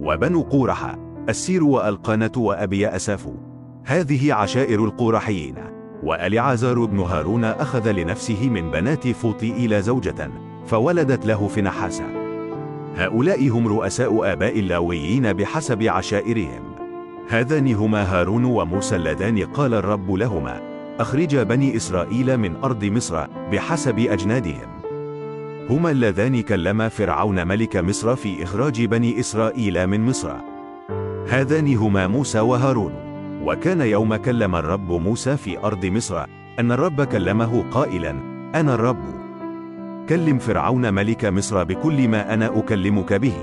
وبنو 0.00 0.42
قورح 0.42 0.96
السير 1.28 1.64
وألقانة 1.64 2.32
وأبي 2.36 2.88
أساف. 2.88 3.28
هذه 3.84 4.34
عشائر 4.34 4.84
القورحيين. 4.84 5.75
وأليعزر 6.06 6.84
بن 6.84 6.98
هارون 6.98 7.44
أخذ 7.44 7.90
لنفسه 7.90 8.48
من 8.48 8.70
بنات 8.70 9.08
فوطئيل 9.08 9.82
زوجة 9.82 10.30
فولدت 10.66 11.26
له 11.26 11.48
فنحاسة 11.48 12.04
هؤلاء 12.96 13.48
هم 13.48 13.68
رؤساء 13.68 14.32
آباء 14.32 14.58
اللاويين 14.58 15.32
بحسب 15.32 15.82
عشائرهم. 15.82 16.62
هذان 17.28 17.74
هما 17.74 18.02
هارون 18.02 18.44
وموسى 18.44 18.96
اللذان 18.96 19.44
قال 19.44 19.74
الرب 19.74 20.14
لهما 20.14 20.60
أخرج 21.00 21.36
بني 21.36 21.76
إسرائيل 21.76 22.36
من 22.36 22.56
أرض 22.56 22.84
مصر 22.84 23.26
بحسب 23.52 23.98
أجنادهم. 23.98 24.68
هما 25.70 25.90
اللذان 25.90 26.42
كلما 26.42 26.88
فرعون 26.88 27.46
ملك 27.46 27.76
مصر 27.76 28.16
في 28.16 28.42
إخراج 28.42 28.84
بني 28.84 29.20
إسرائيل 29.20 29.86
من 29.86 30.00
مصر. 30.00 30.32
هذان 31.28 31.76
هما 31.76 32.06
موسى 32.06 32.40
وهارون. 32.40 33.05
وكان 33.44 33.80
يوم 33.80 34.16
كلم 34.16 34.56
الرب 34.56 34.92
موسى 34.92 35.36
في 35.36 35.58
أرض 35.58 35.86
مصر. 35.86 36.24
أن 36.58 36.72
الرب 36.72 37.02
كلمه 37.02 37.64
قائلا 37.70 38.10
أنا 38.54 38.74
الرب. 38.74 39.04
كلم 40.08 40.38
فرعون 40.38 40.94
ملك 40.94 41.24
مصر 41.24 41.64
بكل 41.64 42.08
ما 42.08 42.34
أنا 42.34 42.58
أكلمك 42.58 43.12
به. 43.12 43.34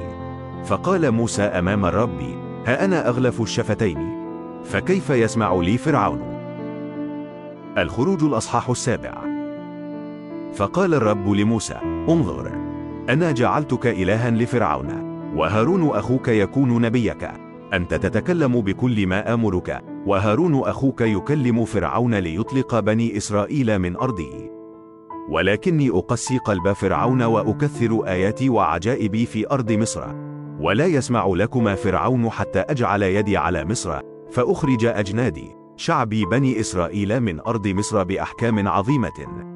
فقال 0.66 1.12
موسى 1.12 1.42
أمام 1.42 1.86
الرب 1.86 2.22
ها 2.66 2.86
أنا 2.86 3.10
أغلف 3.10 3.42
الشفتين. 3.42 4.24
فكيف 4.64 5.10
يسمع 5.10 5.54
لي 5.54 5.78
فرعون؟ 5.78 6.22
الخروج 7.78 8.24
الأصحاح 8.24 8.70
السابع. 8.70 9.14
فقال 10.54 10.94
الرب 10.94 11.30
لموسى 11.30 11.76
انظر 12.10 12.52
أنا 13.10 13.32
جعلتك 13.32 13.88
إلها 13.88 14.32
لفرعون 14.32 14.88
وهارون 15.36 15.90
أخوك 15.90 16.28
يكون 16.28 16.82
نبيك. 16.82 17.43
أنت 17.74 17.94
تتكلم 17.94 18.62
بكل 18.62 19.08
ما 19.08 19.34
آمرك. 19.34 19.84
وهارون 20.06 20.60
أخوك 20.60 21.02
يكلم 21.02 21.66
فرعون 21.66 22.16
ليطلق 22.16 22.80
بني 22.80 23.18
إسرائيل 23.18 23.80
من 23.80 23.96
أرضه. 23.96 24.50
ولكني 25.30 25.90
أقسي 25.90 26.38
قلب 26.38 26.74
فرعون 26.74 27.22
وأكثر 27.22 28.08
آياتي 28.08 28.50
وعجائبي 28.50 29.26
في 29.26 29.52
أرض 29.52 29.72
مصر. 29.72 30.04
ولا 30.60 30.86
يسمع 30.86 31.28
لكما 31.28 31.76
فرعون 31.76 32.30
حتى 32.30 32.60
أجعل 32.60 33.04
يدي 33.04 33.38
على 33.38 33.66
مصر. 33.66 34.00
فأخرج 34.32 34.86
أجنادي 34.86 35.56
شعبي 35.78 36.26
بني 36.26 36.60
إسرائيل 36.60 37.20
من 37.20 37.40
أرض 37.40 37.68
مصر 37.68 38.04
بأحكام 38.04 38.68
عظيمة. 38.68 39.54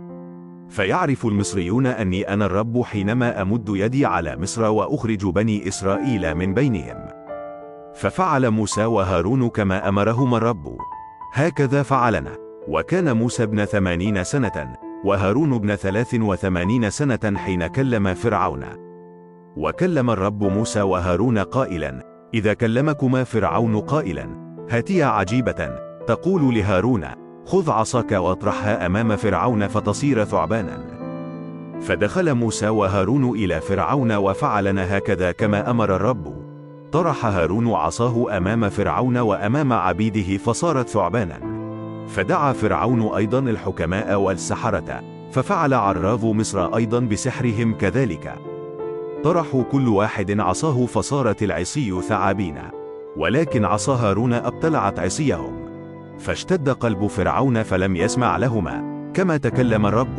فيعرف 0.69 1.25
المصريون 1.25 1.85
أني 1.85 2.33
أنا 2.33 2.45
الرب 2.45 2.81
حينما 2.83 3.41
أمد 3.41 3.69
يدي 3.69 4.05
على 4.05 4.37
مصر 4.37 4.63
وأخرج 4.63 5.25
بني 5.25 5.67
إسرائيل 5.67 6.35
من 6.35 6.53
بينهم. 6.53 7.16
ففعل 7.97 8.49
موسى 8.49 8.85
وهارون 8.85 9.49
كما 9.49 9.89
أمرهما 9.89 10.37
الرب. 10.37 10.77
هكذا 11.33 11.83
فعلنا. 11.83 12.37
وكان 12.67 13.17
موسى 13.17 13.43
ابن 13.43 13.65
ثمانين 13.65 14.23
سنة 14.23 14.75
وهارون 15.05 15.53
ابن 15.53 15.75
ثلاث 15.75 16.13
وثمانين 16.13 16.89
سنة 16.89 17.37
حين 17.37 17.67
كلم 17.67 18.13
فرعون. 18.13 18.63
وكلم 19.57 20.09
الرب 20.09 20.43
موسى 20.43 20.81
وهارون 20.81 21.37
قائلا 21.37 22.03
إذا 22.33 22.53
كلمكما 22.53 23.23
فرعون 23.23 23.79
قائلا 23.79 24.27
هاتيا 24.69 25.05
عجيبة. 25.05 25.69
تقول 26.07 26.55
لهارون 26.55 27.05
خذ 27.45 27.71
عصاك 27.71 28.11
واطرحها 28.11 28.85
أمام 28.85 29.15
فرعون 29.15 29.67
فتصير 29.67 30.23
ثعبانا 30.23 30.97
فدخل 31.81 32.33
موسى 32.33 32.69
وهارون 32.69 33.29
إلى 33.29 33.61
فرعون 33.61 34.11
وفعلنا 34.11 34.97
هكذا 34.97 35.31
كما 35.31 35.71
أمر 35.71 35.95
الرب. 35.95 36.46
طرح 36.91 37.25
هارون 37.25 37.71
عصاه 37.73 38.37
أمام 38.37 38.69
فرعون 38.69 39.17
وأمام 39.17 39.73
عبيده 39.73 40.37
فصارت 40.37 40.89
ثعبانا. 40.89 41.57
فدعا 42.07 42.53
فرعون 42.53 43.01
أيضا 43.15 43.39
الحكماء 43.39 44.19
والسحرة 44.19 45.03
ففعل 45.31 45.73
عراض 45.73 46.25
مصر 46.25 46.75
أيضا 46.75 46.99
بسحرهم 46.99 47.73
كذلك. 47.73 48.35
طرحوا 49.23 49.63
كل 49.63 49.87
واحد 49.87 50.39
عصاه 50.39 50.85
فصارت 50.85 51.43
العصي 51.43 52.01
ثعابين 52.01 52.57
ولكن 53.17 53.65
عصا 53.65 53.95
هارون 53.95 54.33
أبتلعت 54.33 54.99
عصيهم. 54.99 55.67
فاشتد 56.19 56.69
قلب 56.69 57.07
فرعون 57.07 57.63
فلم 57.63 57.95
يسمع 57.95 58.37
لهما 58.37 59.11
كما 59.13 59.37
تكلم 59.37 59.85
الرب. 59.85 60.17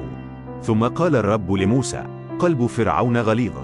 ثم 0.63 0.85
قال 0.85 1.17
الرب 1.17 1.53
لموسى 1.53 2.05
قلب 2.39 2.67
فرعون 2.67 3.17
غليظ. 3.17 3.55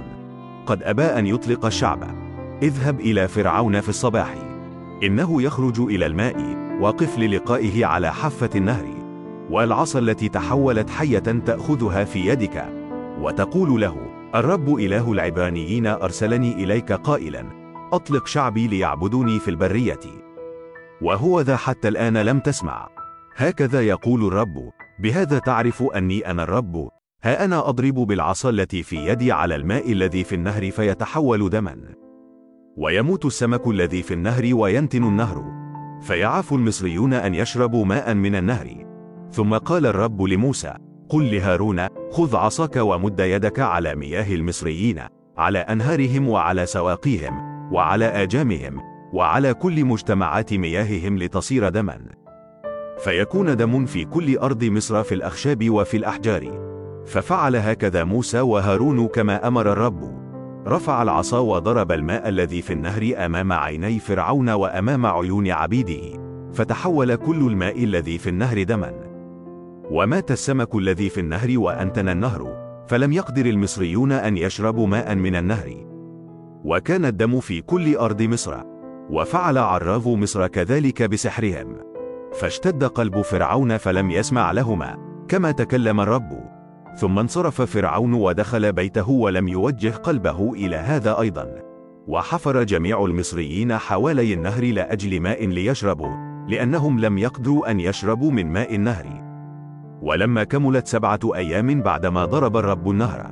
قد 0.66 0.82
أبى 0.82 1.02
أن 1.02 1.26
يطلق 1.26 1.66
الشعب. 1.66 2.23
اذهب 2.62 3.00
إلى 3.00 3.28
فرعون 3.28 3.80
في 3.80 3.88
الصباح. 3.88 4.34
إنه 5.02 5.42
يخرج 5.42 5.80
إلى 5.80 6.06
الماء. 6.06 6.64
وقف 6.80 7.18
للقائه 7.18 7.86
على 7.86 8.12
حافة 8.12 8.50
النهر. 8.54 8.86
والعصا 9.50 9.98
التي 9.98 10.28
تحولت 10.28 10.90
حية 10.90 11.18
تأخذها 11.18 12.04
في 12.04 12.26
يدك. 12.26 12.64
وتقول 13.20 13.80
له 13.80 13.96
الرب 14.34 14.78
إله 14.78 15.12
العبرانيين 15.12 15.86
أرسلني 15.86 16.52
إليك 16.52 16.92
قائلا 16.92 17.44
أطلق 17.92 18.26
شعبي 18.26 18.66
ليعبدوني 18.66 19.38
في 19.38 19.48
البرية. 19.48 20.00
وهو 21.02 21.40
ذا 21.40 21.56
حتى 21.56 21.88
الآن 21.88 22.16
لم 22.16 22.40
تسمع. 22.40 22.88
هكذا 23.36 23.82
يقول 23.82 24.26
الرب 24.26 24.70
بهذا 24.98 25.38
تعرف 25.38 25.82
أني 25.82 26.30
أنا 26.30 26.42
الرب؟ 26.42 26.88
ها 27.22 27.44
أنا 27.44 27.68
أضرب 27.68 27.94
بالعصا 27.94 28.50
التي 28.50 28.82
في 28.82 28.96
يدي 28.96 29.32
على 29.32 29.54
الماء 29.54 29.92
الذي 29.92 30.24
في 30.24 30.34
النهر 30.34 30.70
فيتحول 30.70 31.50
دما. 31.50 32.03
ويموت 32.76 33.24
السمك 33.24 33.66
الذي 33.66 34.02
في 34.02 34.14
النهر 34.14 34.50
وينتن 34.52 35.04
النهر. 35.04 35.44
فيعاف 36.00 36.52
المصريون 36.52 37.12
أن 37.12 37.34
يشربوا 37.34 37.84
ماء 37.84 38.14
من 38.14 38.34
النهر. 38.36 38.86
ثم 39.30 39.54
قال 39.54 39.86
الرب 39.86 40.22
لموسى 40.22 40.74
قل 41.08 41.34
لهارون 41.34 41.86
خذ 42.12 42.36
عصاك 42.36 42.76
ومد 42.76 43.20
يدك 43.20 43.60
على 43.60 43.94
مياه 43.94 44.34
المصريين 44.34 45.00
على 45.36 45.58
أنهارهم 45.58 46.28
وعلى 46.28 46.66
سواقيهم 46.66 47.40
وعلى 47.72 48.04
آجامهم 48.04 48.80
وعلى 49.12 49.54
كل 49.54 49.84
مجتمعات 49.84 50.54
مياههم 50.54 51.18
لتصير 51.18 51.68
دما. 51.68 52.00
فيكون 52.98 53.56
دم 53.56 53.86
في 53.86 54.04
كل 54.04 54.38
أرض 54.38 54.64
مصر 54.64 55.02
في 55.02 55.14
الأخشاب 55.14 55.70
وفي 55.70 55.96
الأحجار. 55.96 56.64
ففعل 57.06 57.56
هكذا 57.56 58.04
موسى 58.04 58.40
وهارون 58.40 59.06
كما 59.06 59.48
أمر 59.48 59.72
الرب. 59.72 60.23
رفع 60.68 61.02
العصا 61.02 61.38
وضرب 61.38 61.92
الماء 61.92 62.28
الذي 62.28 62.62
في 62.62 62.72
النهر 62.72 63.12
أمام 63.16 63.52
عيني 63.52 63.98
فرعون 63.98 64.50
وأمام 64.50 65.06
عيون 65.06 65.50
عبيده. 65.50 66.20
فتحول 66.52 67.14
كل 67.14 67.36
الماء 67.36 67.84
الذي 67.84 68.18
في 68.18 68.30
النهر 68.30 68.62
دما. 68.62 68.92
ومات 69.90 70.30
السمك 70.30 70.74
الذي 70.74 71.08
في 71.08 71.20
النهر 71.20 71.58
وأنتن 71.58 72.08
النهر. 72.08 72.64
فلم 72.86 73.12
يقدر 73.12 73.46
المصريون 73.46 74.12
أن 74.12 74.36
يشربوا 74.36 74.86
ماء 74.86 75.14
من 75.14 75.36
النهر. 75.36 75.86
وكان 76.64 77.04
الدم 77.04 77.40
في 77.40 77.60
كل 77.60 77.96
أرض 77.96 78.22
مصر. 78.22 78.56
وفعل 79.10 79.58
عراف 79.58 80.06
مصر 80.06 80.46
كذلك 80.46 81.02
بسحرهم. 81.02 81.76
فاشتد 82.32 82.84
قلب 82.84 83.20
فرعون 83.20 83.76
فلم 83.76 84.10
يسمع 84.10 84.52
لهما. 84.52 84.96
كما 85.28 85.50
تكلم 85.50 86.00
الرب. 86.00 86.53
ثم 86.96 87.18
انصرف 87.18 87.62
فرعون 87.62 88.14
ودخل 88.14 88.72
بيته 88.72 89.10
ولم 89.10 89.48
يوجه 89.48 89.90
قلبه 89.90 90.52
إلى 90.52 90.76
هذا 90.76 91.20
أيضا. 91.20 91.48
وحفر 92.08 92.62
جميع 92.62 93.04
المصريين 93.04 93.76
حوالي 93.76 94.34
النهر 94.34 94.64
لأجل 94.64 95.20
ماء 95.20 95.46
ليشربوا 95.46 96.44
لأنهم 96.48 97.00
لم 97.00 97.18
يقدروا 97.18 97.70
أن 97.70 97.80
يشربوا 97.80 98.30
من 98.30 98.52
ماء 98.52 98.74
النهر. 98.74 99.24
ولما 100.02 100.44
كملت 100.44 100.86
سبعة 100.86 101.20
أيام 101.34 101.82
بعدما 101.82 102.24
ضرب 102.24 102.56
الرب 102.56 102.90
النهر. 102.90 103.30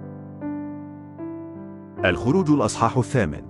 الخروج 2.05 2.51
الأصحاح 2.51 2.97
الثامن. 2.97 3.43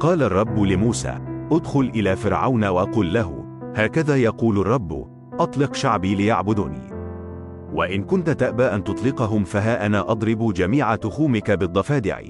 قال 0.00 0.22
الرب 0.22 0.58
لموسى 0.58 1.18
ادخل 1.52 1.92
إلى 1.94 2.16
فرعون 2.16 2.64
وقل 2.64 3.12
له 3.12 3.44
هكذا 3.74 4.16
يقول 4.16 4.58
الرب 4.58 5.06
أطلق 5.40 5.74
شعبي 5.74 6.14
ليعبدوني. 6.14 6.97
وإن 7.72 8.02
كنت 8.04 8.30
تأبى 8.30 8.64
أن 8.64 8.84
تطلقهم 8.84 9.44
فها 9.44 9.86
أنا 9.86 10.10
أضرب 10.10 10.52
جميع 10.52 10.94
تخومك 10.94 11.50
بالضفادع. 11.50 12.20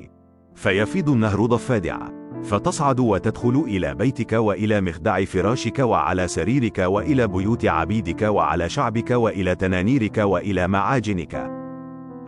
فيفيض 0.54 1.08
النهر 1.08 1.46
ضفادع. 1.46 1.98
فتصعد 2.42 3.00
وتدخل 3.00 3.64
إلى 3.66 3.94
بيتك 3.94 4.32
وإلى 4.32 4.80
مخدع 4.80 5.24
فراشك 5.24 5.78
وعلى 5.78 6.28
سريرك 6.28 6.78
وإلى 6.78 7.26
بيوت 7.26 7.66
عبيدك 7.66 8.22
وعلى 8.22 8.68
شعبك 8.68 9.10
وإلى 9.10 9.54
تنانيرك 9.54 10.18
وإلى 10.18 10.68
معاجنك. 10.68 11.50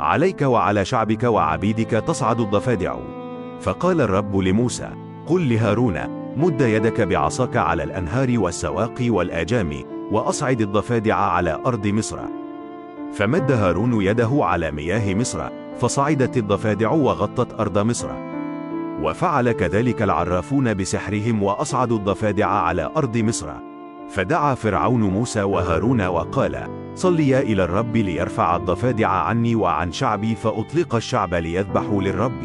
عليك 0.01 0.43
وعلى 0.43 0.85
شعبك 0.85 1.23
وعبيدك 1.23 1.91
تصعد 1.91 2.41
الضفادع. 2.41 2.97
فقال 3.61 4.01
الرب 4.01 4.37
لموسى 4.37 4.91
قل 5.27 5.49
لهارون 5.49 6.21
مد 6.37 6.61
يدك 6.61 7.01
بعصاك 7.01 7.57
على 7.57 7.83
الأنهار 7.83 8.39
والسواقي 8.39 9.11
والآجام 9.11 9.73
وأصعد 10.13 10.61
الضفادع 10.61 11.15
على 11.15 11.61
أرض 11.67 11.87
مصر. 11.87 12.40
فمد 13.13 13.53
هارون 13.53 14.03
يده 14.03 14.31
على 14.33 14.71
مياه 14.71 15.15
مصر 15.15 15.49
فصعدت 15.81 16.37
الضفادع 16.37 16.91
وغطت 16.91 17.61
أرض 17.61 17.79
مصر. 17.79 18.09
وفعل 19.03 19.53
كذلك 19.53 20.03
العرافون 20.03 20.75
بسحرهم 20.75 21.43
وأصعدوا 21.43 21.99
الضفادع 21.99 22.47
على 22.47 22.91
أرض 22.97 23.17
مصر. 23.17 23.53
فدعا 24.09 24.55
فرعون 24.55 25.03
موسى 25.03 25.43
وهارون 25.43 26.07
وقال 26.07 26.67
صليا 26.95 27.41
إلى 27.41 27.65
الرب 27.65 27.97
ليرفع 27.97 28.57
الضفادع 28.57 29.09
عني 29.09 29.55
وعن 29.55 29.93
شعبي 29.93 30.35
فأطلق 30.35 30.95
الشعب 30.95 31.35
ليذبحوا 31.35 32.03
للرب. 32.03 32.43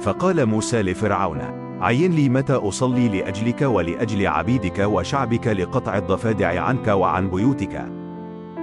فقال 0.00 0.46
موسى 0.46 0.82
لفرعون 0.82 1.40
عين 1.80 2.12
لي 2.12 2.28
متى 2.28 2.52
أصلي 2.52 3.08
لأجلك 3.08 3.62
ولأجل 3.62 4.26
عبيدك 4.26 4.78
وشعبك 4.78 5.46
لقطع 5.46 5.98
الضفادع 5.98 6.60
عنك 6.60 6.88
وعن 6.88 7.30
بيوتك؟ 7.30 8.03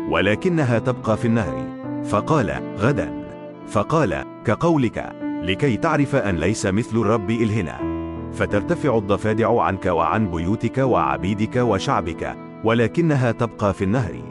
ولكنها 0.09 0.79
تبقى 0.79 1.17
في 1.17 1.25
النهر. 1.25 1.81
فقال 2.03 2.75
غدا. 2.77 3.21
فقال 3.67 4.23
كقولك 4.45 5.11
لكي 5.43 5.77
تعرف 5.77 6.15
أن 6.15 6.35
ليس 6.35 6.65
مثل 6.65 6.97
الرب 6.97 7.29
إلهنا. 7.29 8.01
فترتفع 8.31 8.97
الضفادع 8.97 9.61
عنك 9.61 9.85
وعن 9.85 10.31
بيوتك 10.31 10.77
وعبيدك 10.77 11.55
وشعبك 11.55 12.35
ولكنها 12.63 13.31
تبقى 13.31 13.73
في 13.73 13.83
النهر. 13.83 14.21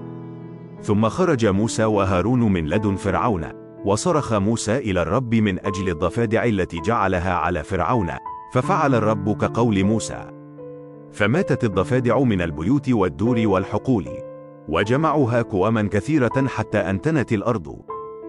ثم 0.82 1.08
خرج 1.08 1.46
موسى 1.46 1.84
وهارون 1.84 2.52
من 2.52 2.66
لدن 2.68 2.96
فرعون 2.96 3.44
وصرخ 3.84 4.32
موسى 4.32 4.76
إلى 4.76 5.02
الرب 5.02 5.34
من 5.34 5.66
أجل 5.66 5.88
الضفادع 5.88 6.44
التي 6.44 6.80
جعلها 6.80 7.34
على 7.34 7.62
فرعون 7.62 8.10
ففعل 8.54 8.94
الرب 8.94 9.36
كقول 9.36 9.84
موسى. 9.84 10.30
فماتت 11.12 11.64
الضفادع 11.64 12.18
من 12.18 12.42
البيوت 12.42 12.88
والدور 12.90 13.42
والحقول. 13.44 14.29
وجمعوها 14.70 15.42
كواما 15.42 15.88
كثيرة 15.92 16.46
حتى 16.46 16.78
أنتنت 16.78 17.32
الأرض. 17.32 17.76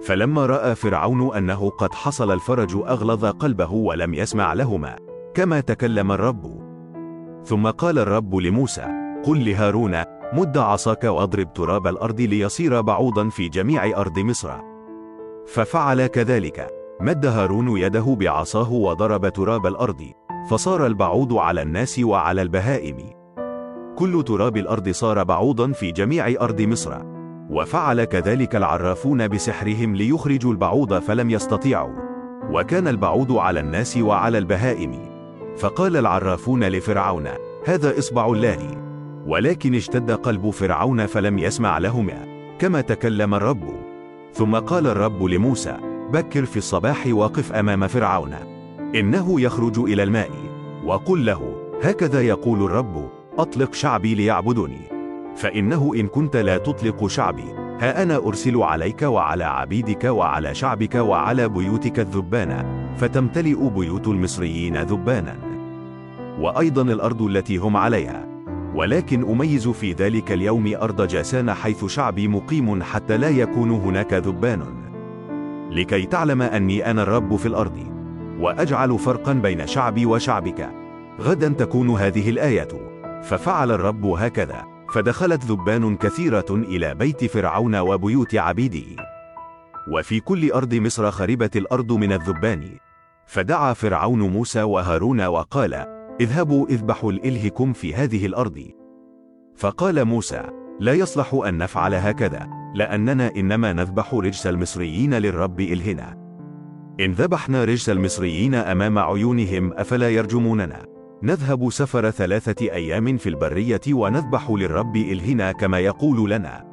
فلما 0.02 0.46
رأى 0.46 0.76
فرعون 0.76 1.36
أنه 1.36 1.70
قد 1.70 1.94
حصل 1.94 2.32
الفرج 2.32 2.76
أغلظ 2.76 3.26
قلبه 3.26 3.72
ولم 3.72 4.14
يسمع 4.14 4.54
لهما 4.54 4.96
كما 5.34 5.60
تكلم 5.60 6.12
الرب. 6.12 6.62
ثم 7.46 7.68
قال 7.68 8.00
الرب 8.00 8.36
لموسى 8.36 8.86
قل 9.26 9.50
لهارون 9.50 10.04
مد 10.34 10.58
عصاك 10.58 11.04
واضرب 11.04 11.54
تراب 11.54 11.88
الأرض 11.88 12.22
ليصير 12.22 12.82
بعوضا 12.82 13.30
في 13.30 13.50
جميع 13.50 14.00
أرض 14.02 14.20
مصر. 14.20 14.52
ففعل 15.48 16.08
كذلك. 16.08 16.68
مد 17.02 17.26
هارون 17.26 17.78
يده 17.78 18.16
بعصاه 18.20 18.72
وضرب 18.72 19.30
تراب 19.30 19.68
الأرض 19.68 20.04
فصار 20.50 20.86
البعوض 20.86 21.34
على 21.34 21.62
الناس 21.62 22.00
وعلى 22.00 22.42
البهائم. 22.42 23.21
كل 24.02 24.24
تراب 24.24 24.58
الأرض 24.58 24.90
صار 24.90 25.24
بعوضا 25.24 25.72
في 25.72 25.92
جميع 25.92 26.28
أرض 26.42 26.62
مصر. 26.62 27.02
وفعل 27.50 28.04
كذلك 28.04 28.56
العرافون 28.56 29.28
بسحرهم 29.28 29.96
ليخرجوا 29.96 30.52
البعوض 30.52 31.00
فلم 31.00 31.30
يستطيعوا. 31.30 31.94
وكان 32.52 32.88
البعوض 32.88 33.38
على 33.38 33.60
الناس 33.60 33.98
وعلى 33.98 34.38
البهائم. 34.38 35.00
فقال 35.58 35.98
العرافون 35.98 36.64
لفرعون 36.64 37.28
هذا 37.66 38.00
إصبع 38.00 38.26
الله. 38.26 38.58
ولكن 39.28 39.76
اشتد 39.76 40.12
قلب 40.12 40.50
فرعون 40.50 41.06
فلم 41.06 41.40
يسمع 41.40 41.78
لهما 41.78 42.26
كما 42.60 42.82
تكلم 42.82 43.36
الرب. 43.36 43.64
ثم 44.34 44.56
قال 44.56 44.88
الرب 44.88 45.24
لموسى 45.24 45.78
بكر 46.14 46.46
في 46.46 46.58
الصباح 46.58 47.08
وقف 47.12 47.52
أمام 47.54 47.88
فرعون. 47.88 48.34
إنه 48.96 49.42
يخرج 49.42 49.80
إلى 49.80 50.04
الماء. 50.04 50.32
وقل 50.86 51.26
له 51.26 51.56
هكذا 51.84 52.22
يقول 52.22 52.64
الرب. 52.64 53.21
أطلق 53.42 53.74
شعبي 53.74 54.16
ليعبدني 54.16 54.82
فإنه 55.36 55.92
إن 55.96 56.08
كنت 56.08 56.38
لا 56.38 56.58
تطلق 56.58 57.08
شعبي 57.08 57.62
ها 57.80 58.04
أنا 58.04 58.18
أرسل 58.18 58.58
عليك 58.58 59.02
وعلى 59.02 59.44
عبيدك 59.44 60.04
وعلى 60.04 60.56
شعبك 60.56 60.96
وعلى 60.96 61.50
بيوتك 61.50 62.00
الذبان 62.00 62.82
فتمتلئ 62.98 63.70
بيوت 63.70 64.08
المصريين 64.08 64.78
ذبانا. 64.78 65.36
وأيضا 66.40 66.82
الأرض 66.82 67.22
التي 67.22 67.58
هم 67.58 67.78
عليها. 67.78 68.28
ولكن 68.76 69.32
أميز 69.32 69.68
في 69.68 69.94
ذلك 69.94 70.32
اليوم 70.32 70.74
أرض 70.82 71.08
جاسان 71.08 71.54
حيث 71.54 71.86
شعبي 71.86 72.28
مقيم 72.28 72.84
حتى 72.84 73.18
لا 73.18 73.30
يكون 73.30 73.72
هناك 73.72 74.14
ذبان. 74.14 74.64
لكي 75.72 76.06
تعلم 76.06 76.42
أني 76.42 76.92
أنا 76.92 77.04
الرب 77.04 77.36
في 77.36 77.46
الأرض. 77.46 77.78
وأجعل 78.40 79.00
فرقا 79.00 79.34
بين 79.34 79.68
شعبي 79.68 80.06
وشعبك. 80.06 80.70
غدا 81.22 81.50
تكون 81.50 81.90
هذه 81.90 82.30
الآية. 82.30 82.91
ففعل 83.24 83.72
الرب 83.72 84.06
هكذا. 84.06 84.64
فدخلت 84.94 85.44
ذبان 85.46 85.96
كثيرة 85.96 86.46
إلى 86.50 86.96
بيت 86.96 87.26
فرعون 87.26 87.76
وبيوت 87.76 88.36
عبيده. 88.36 89.04
وفي 89.92 90.20
كل 90.20 90.52
أرض 90.52 90.74
مصر 90.74 91.12
خربت 91.12 91.58
الأرض 91.58 91.92
من 91.92 92.14
الذبان. 92.14 92.78
فدعا 93.26 93.74
فرعون 93.74 94.20
موسى 94.20 94.64
وهارون 94.64 95.22
وقال 95.22 95.74
اذهبوا 96.22 96.68
إذبحوا 96.68 97.12
لإلهكم 97.12 97.74
في 97.74 97.96
هذه 97.96 98.26
الأرض. 98.26 98.68
فقال 99.56 100.06
موسى 100.06 100.44
لا 100.80 100.94
يصلح 100.94 101.34
أن 101.34 101.58
نفعل 101.58 101.94
هكذا 101.94 102.48
لأننا 102.76 103.32
إنما 103.36 103.74
نذبح 103.74 104.14
رجس 104.14 104.48
المصريين 104.48 105.14
للرب 105.14 105.60
إلهنا. 105.60 106.18
إن 107.00 107.12
ذبحنا 107.12 107.64
رجس 107.64 107.90
المصريين 107.90 108.56
أمام 108.56 109.00
عيونهم 109.00 109.74
أفلا 109.74 110.10
يرجموننا. 110.10 110.91
نذهب 111.24 111.70
سفر 111.70 112.10
ثلاثة 112.10 112.66
أيام 112.66 113.18
في 113.18 113.30
البرية 113.30 113.82
ونذبح 113.92 114.50
للرب 114.50 114.96
إلهنا 114.96 115.52
كما 115.52 115.80
يقول 115.80 116.30
لنا. 116.32 116.66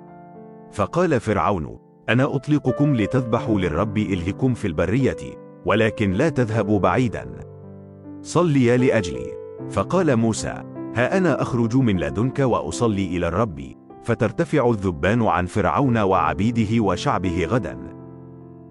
فقال 0.72 1.20
فرعون 1.20 1.78
أنا 2.08 2.36
أطلقكم 2.36 2.96
لتذبحوا 2.96 3.60
للرب 3.60 3.98
إلهكم 3.98 4.54
في 4.54 4.66
البرية 4.66 5.16
ولكن 5.66 6.12
لا 6.12 6.28
تذهبوا 6.28 6.78
بعيدا. 6.78 7.34
صليا 8.22 8.76
لأجلي. 8.76 9.26
فقال 9.70 10.16
موسى 10.16 10.62
ها 10.94 11.18
أنا 11.18 11.42
أخرج 11.42 11.76
من 11.76 12.00
لدنك 12.00 12.38
وأصلي 12.38 13.16
إلى 13.16 13.28
الرب 13.28 13.60
فترتفع 14.04 14.70
الذبان 14.70 15.22
عن 15.22 15.46
فرعون 15.46 15.98
وعبيده 15.98 16.82
وشعبه 16.82 17.44
غدا. 17.44 17.78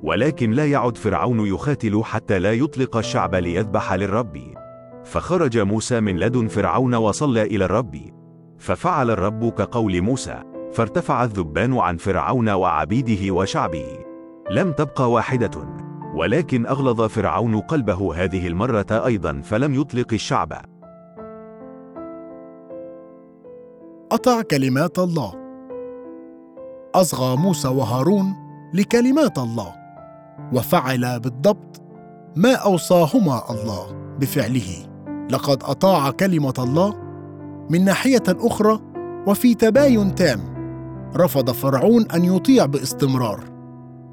ولكن 0.04 0.52
لا 0.52 0.66
يعد 0.66 0.98
فرعون 0.98 1.48
يخاتل 1.48 2.02
حتى 2.04 2.40
لا 2.40 2.54
يطلق 2.54 2.98
الشعب 2.98 3.36
ليذبح 3.36 3.94
للرب. 3.94 4.57
فخرج 5.08 5.58
موسى 5.58 6.00
من 6.00 6.20
لدن 6.20 6.48
فرعون 6.48 6.96
وصلى 6.96 7.44
إلى 7.44 7.66
الرب. 7.66 7.96
ففعل 8.58 9.12
الرب 9.12 9.50
كقول 9.50 10.02
موسى 10.02 10.44
فارتفع 10.74 11.24
الذبان 11.24 11.78
عن 11.78 11.98
فرعون 11.98 12.50
وعبيده 12.50 13.34
وشعبه. 13.34 14.00
لم 14.52 14.72
تبقى 14.72 15.12
واحدة. 15.12 15.52
ولكن 16.16 16.66
أغلظ 16.66 17.02
فرعون 17.02 17.60
قلبه 17.60 18.24
هذه 18.24 18.48
المرة 18.48 18.86
أيضا 18.92 19.42
فلم 19.42 19.74
يطلق 19.74 20.14
الشعب. 20.14 20.54
قطع 24.10 24.42
كلمات 24.42 25.00
الله. 25.00 25.34
أصغى 26.96 27.38
موسى 27.38 27.68
وهارون 27.68 28.34
لكلمات 28.74 29.38
الله. 29.38 29.74
وفعل 30.54 31.20
بالضبط 31.20 31.82
ما 32.36 32.54
أوصاهما 32.54 33.42
الله 33.50 34.16
بفعله. 34.20 34.97
لقد 35.30 35.64
أطاع 35.64 36.12
كلمة 36.12 36.54
الله 36.60 36.96
من 37.70 37.86
ناحية 37.86 38.24
أخرى 38.28 38.80
وفي 39.28 39.54
تباين 39.54 40.16
تام. 40.16 40.40
رفض 41.16 41.52
فرعون 41.52 42.12
أن 42.12 42.26
يطيع 42.26 42.66
باستمرار. 42.66 43.44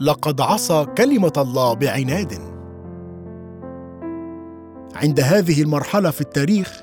لقد 0.01 0.41
عصى 0.41 0.87
كلمة 0.99 1.33
الله 1.37 1.75
بعناد. 1.75 2.33
عند 4.95 5.21
هذه 5.21 5.63
المرحلة 5.63 6.11
في 6.11 6.21
التاريخ 6.21 6.83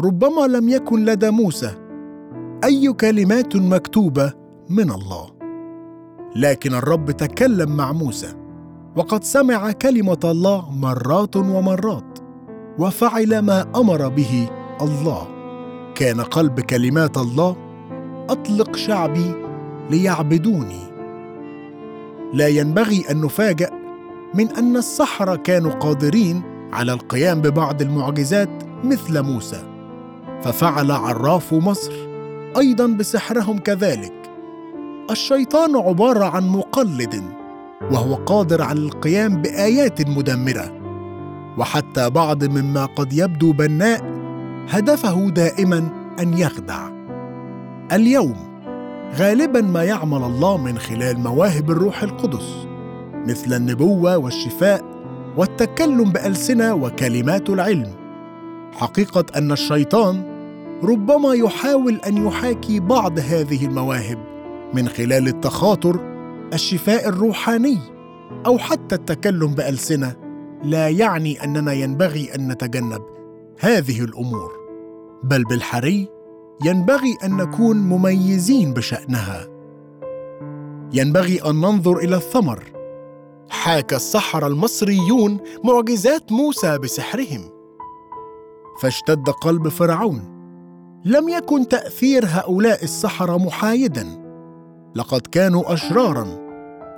ربما 0.00 0.46
لم 0.46 0.68
يكن 0.68 1.04
لدى 1.04 1.30
موسى 1.30 1.74
أي 2.64 2.92
كلمات 2.92 3.56
مكتوبة 3.56 4.32
من 4.70 4.90
الله. 4.90 5.26
لكن 6.36 6.74
الرب 6.74 7.10
تكلم 7.10 7.76
مع 7.76 7.92
موسى 7.92 8.28
وقد 8.96 9.24
سمع 9.24 9.72
كلمة 9.72 10.18
الله 10.24 10.70
مرات 10.70 11.36
ومرات. 11.36 12.17
وفعل 12.78 13.38
ما 13.38 13.66
أمر 13.76 14.08
به 14.08 14.48
الله. 14.80 15.26
كان 15.94 16.20
قلب 16.20 16.60
كلمات 16.60 17.16
الله 17.16 17.56
أطلق 18.30 18.76
شعبي 18.76 19.32
ليعبدوني. 19.90 20.80
لا 22.34 22.48
ينبغي 22.48 23.04
أن 23.10 23.20
نفاجأ 23.20 23.70
من 24.34 24.48
أن 24.48 24.76
السحرة 24.76 25.36
كانوا 25.36 25.72
قادرين 25.72 26.42
على 26.72 26.92
القيام 26.92 27.40
ببعض 27.40 27.82
المعجزات 27.82 28.50
مثل 28.84 29.22
موسى. 29.22 29.62
ففعل 30.42 30.90
عراف 30.90 31.54
مصر 31.54 31.92
أيضا 32.56 32.86
بسحرهم 32.86 33.58
كذلك. 33.58 34.12
الشيطان 35.10 35.76
عبارة 35.76 36.24
عن 36.24 36.48
مقلد 36.48 37.22
وهو 37.92 38.14
قادر 38.14 38.62
على 38.62 38.78
القيام 38.78 39.42
بآيات 39.42 40.08
مدمرة. 40.08 40.77
وحتى 41.58 42.10
بعض 42.10 42.44
مما 42.44 42.84
قد 42.84 43.12
يبدو 43.12 43.52
بناء 43.52 44.04
هدفه 44.68 45.28
دائما 45.28 45.88
أن 46.20 46.38
يخدع. 46.38 46.88
اليوم 47.92 48.34
غالبا 49.16 49.60
ما 49.60 49.82
يعمل 49.82 50.24
الله 50.24 50.56
من 50.56 50.78
خلال 50.78 51.20
مواهب 51.20 51.70
الروح 51.70 52.02
القدس 52.02 52.66
مثل 53.26 53.56
النبوة 53.56 54.18
والشفاء 54.18 54.84
والتكلم 55.36 56.12
بألسنة 56.12 56.74
وكلمات 56.74 57.50
العلم. 57.50 57.92
حقيقة 58.72 59.24
أن 59.36 59.52
الشيطان 59.52 60.22
ربما 60.84 61.34
يحاول 61.34 62.00
أن 62.06 62.26
يحاكي 62.26 62.80
بعض 62.80 63.18
هذه 63.18 63.66
المواهب 63.66 64.18
من 64.74 64.88
خلال 64.88 65.28
التخاطر 65.28 66.00
الشفاء 66.52 67.08
الروحاني 67.08 67.78
أو 68.46 68.58
حتى 68.58 68.94
التكلم 68.94 69.54
بألسنة 69.54 70.27
لا 70.62 70.88
يعني 70.88 71.44
أننا 71.44 71.72
ينبغي 71.72 72.34
أن 72.34 72.52
نتجنب 72.52 73.02
هذه 73.60 74.04
الأمور 74.04 74.52
بل 75.24 75.44
بالحري 75.44 76.08
ينبغي 76.64 77.16
أن 77.24 77.36
نكون 77.36 77.76
مميزين 77.76 78.74
بشأنها. 78.74 79.46
ينبغي 80.92 81.50
أن 81.50 81.54
ننظر 81.60 81.96
إلى 81.96 82.16
الثمر. 82.16 82.62
حاك 83.50 83.94
السحر 83.94 84.46
المصريون 84.46 85.38
معجزات 85.64 86.32
موسى 86.32 86.78
بسحرهم. 86.78 87.50
فاشتد 88.82 89.28
قلب 89.28 89.68
فرعون. 89.68 90.38
لم 91.04 91.28
يكن 91.28 91.68
تأثير 91.68 92.24
هؤلاء 92.26 92.84
السحره 92.84 93.36
محايدا. 93.36 94.06
لقد 94.94 95.20
كانوا 95.20 95.72
اشرارا. 95.72 96.26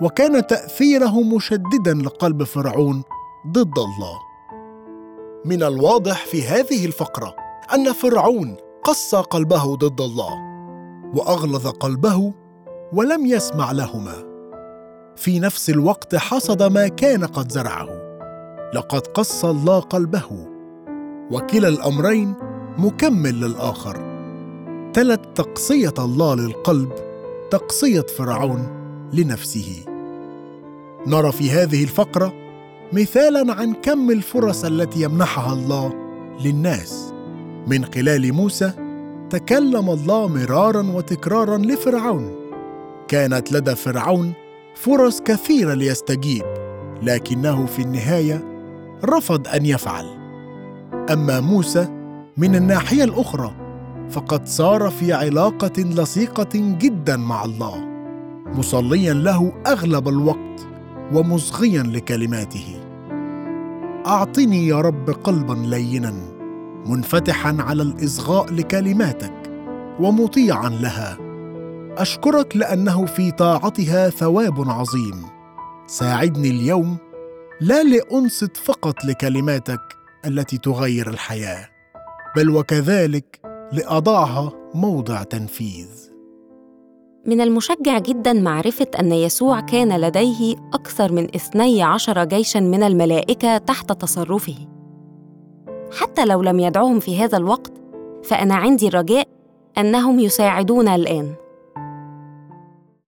وكان 0.03 0.47
تأثيره 0.47 1.23
مشددا 1.23 1.95
لقلب 1.95 2.43
فرعون 2.43 3.03
ضد 3.47 3.79
الله. 3.79 4.19
من 5.45 5.63
الواضح 5.63 6.27
في 6.27 6.43
هذه 6.43 6.87
الفقرة 6.87 7.35
أن 7.75 7.93
فرعون 7.93 8.57
قسى 8.85 9.17
قلبه 9.17 9.77
ضد 9.77 10.01
الله 10.01 10.35
وأغلظ 11.15 11.67
قلبه 11.67 12.33
ولم 12.93 13.27
يسمع 13.27 13.73
لهما. 13.73 14.15
في 15.17 15.41
نفس 15.41 15.71
الوقت 15.71 16.17
حصد 16.17 16.63
ما 16.63 16.89
كان 16.89 17.25
قد 17.25 17.53
زرعه. 17.53 17.89
لقد 18.75 19.07
قسى 19.07 19.51
الله 19.51 19.81
قلبه 19.81 20.47
وكلا 21.31 21.69
الأمرين 21.69 22.35
مكمل 22.79 23.41
للآخر. 23.41 24.11
تلت 24.93 25.21
تقصية 25.35 25.95
الله 25.99 26.35
للقلب 26.35 26.93
تقصية 27.51 28.07
فرعون 28.19 28.69
لنفسه. 29.13 29.85
نرى 31.07 31.33
في 31.33 31.51
هذه 31.51 31.85
الفقرة 31.85 32.33
مثالا 32.93 33.55
عن 33.55 33.73
كم 33.73 34.11
الفرص 34.11 34.65
التي 34.65 35.03
يمنحها 35.03 35.53
الله 35.53 35.93
للناس. 36.45 37.13
من 37.67 37.85
خلال 37.85 38.33
موسى 38.33 38.73
تكلم 39.31 39.91
الله 39.91 40.29
مرارا 40.29 40.83
وتكرارا 40.83 41.59
لفرعون. 41.59 42.31
كانت 43.09 43.53
لدى 43.53 43.75
فرعون 43.75 44.33
فرص 44.75 45.21
كثيرة 45.21 45.75
ليستجيب 45.75 46.45
لكنه 47.03 47.67
في 47.67 47.83
النهاية 47.83 48.45
رفض 49.05 49.49
أن 49.49 49.67
يفعل. 49.67 50.07
أما 51.13 51.41
موسى 51.41 51.89
من 52.37 52.55
الناحية 52.55 53.05
الأخرى 53.05 53.53
فقد 54.11 54.49
صار 54.49 54.91
في 54.91 55.13
علاقة 55.13 55.83
لصيقة 55.83 56.49
جدا 56.55 57.17
مع 57.17 57.45
الله 57.45 57.89
مصليا 58.47 59.15
له 59.15 59.53
أغلب 59.67 60.09
الوقت 60.09 60.67
ومصغيا 61.13 61.83
لكلماته. 61.83 62.80
أعطني 64.07 64.67
يا 64.67 64.81
رب 64.81 65.11
قلبا 65.11 65.53
لينا 65.53 66.15
منفتحا 66.87 67.57
على 67.61 67.83
الإصغاء 67.83 68.53
لكلماتك 68.53 69.33
ومطيعا 70.01 70.69
لها. 70.69 71.19
أشكرك 72.03 72.57
لأنه 72.57 73.07
في 73.07 73.31
طاعتها 73.31 74.11
ثواب 74.11 74.71
عظيم. 74.71 75.27
ساعدني 75.87 76.51
اليوم 76.51 76.97
لا 77.61 77.83
لأنصت 77.83 78.57
فقط 78.57 79.05
لكلماتك 79.05 79.81
التي 80.27 80.59
تغير 80.59 81.11
الحياة 81.11 81.69
بل 82.37 82.51
وكذلك 82.51 83.41
لأضعها 83.73 84.53
موضع 84.75 85.23
تنفيذ. 85.23 86.10
من 87.27 87.41
المشجع 87.41 87.99
جدا 87.99 88.33
معرفة 88.33 88.87
أن 89.01 89.13
يسوع 89.13 89.61
كان 89.61 90.01
لديه 90.01 90.57
أكثر 90.75 91.13
من 91.13 91.25
اثني 91.35 91.83
عشر 91.83 92.25
جيشا 92.25 92.59
من 92.59 92.83
الملائكة 92.83 93.59
تحت 93.59 93.93
تصرفه. 93.93 94.55
حتى 96.01 96.25
لو 96.25 96.43
لم 96.43 96.61
يدعوهم 96.61 97.01
في 97.01 97.19
هذا 97.19 97.37
الوقت 97.37 97.73
فأنا 98.25 98.55
عندي 98.55 98.89
الرجاء 98.89 99.29
أنهم 99.79 100.21
يساعدون 100.21 100.89
الآن. 100.89 101.35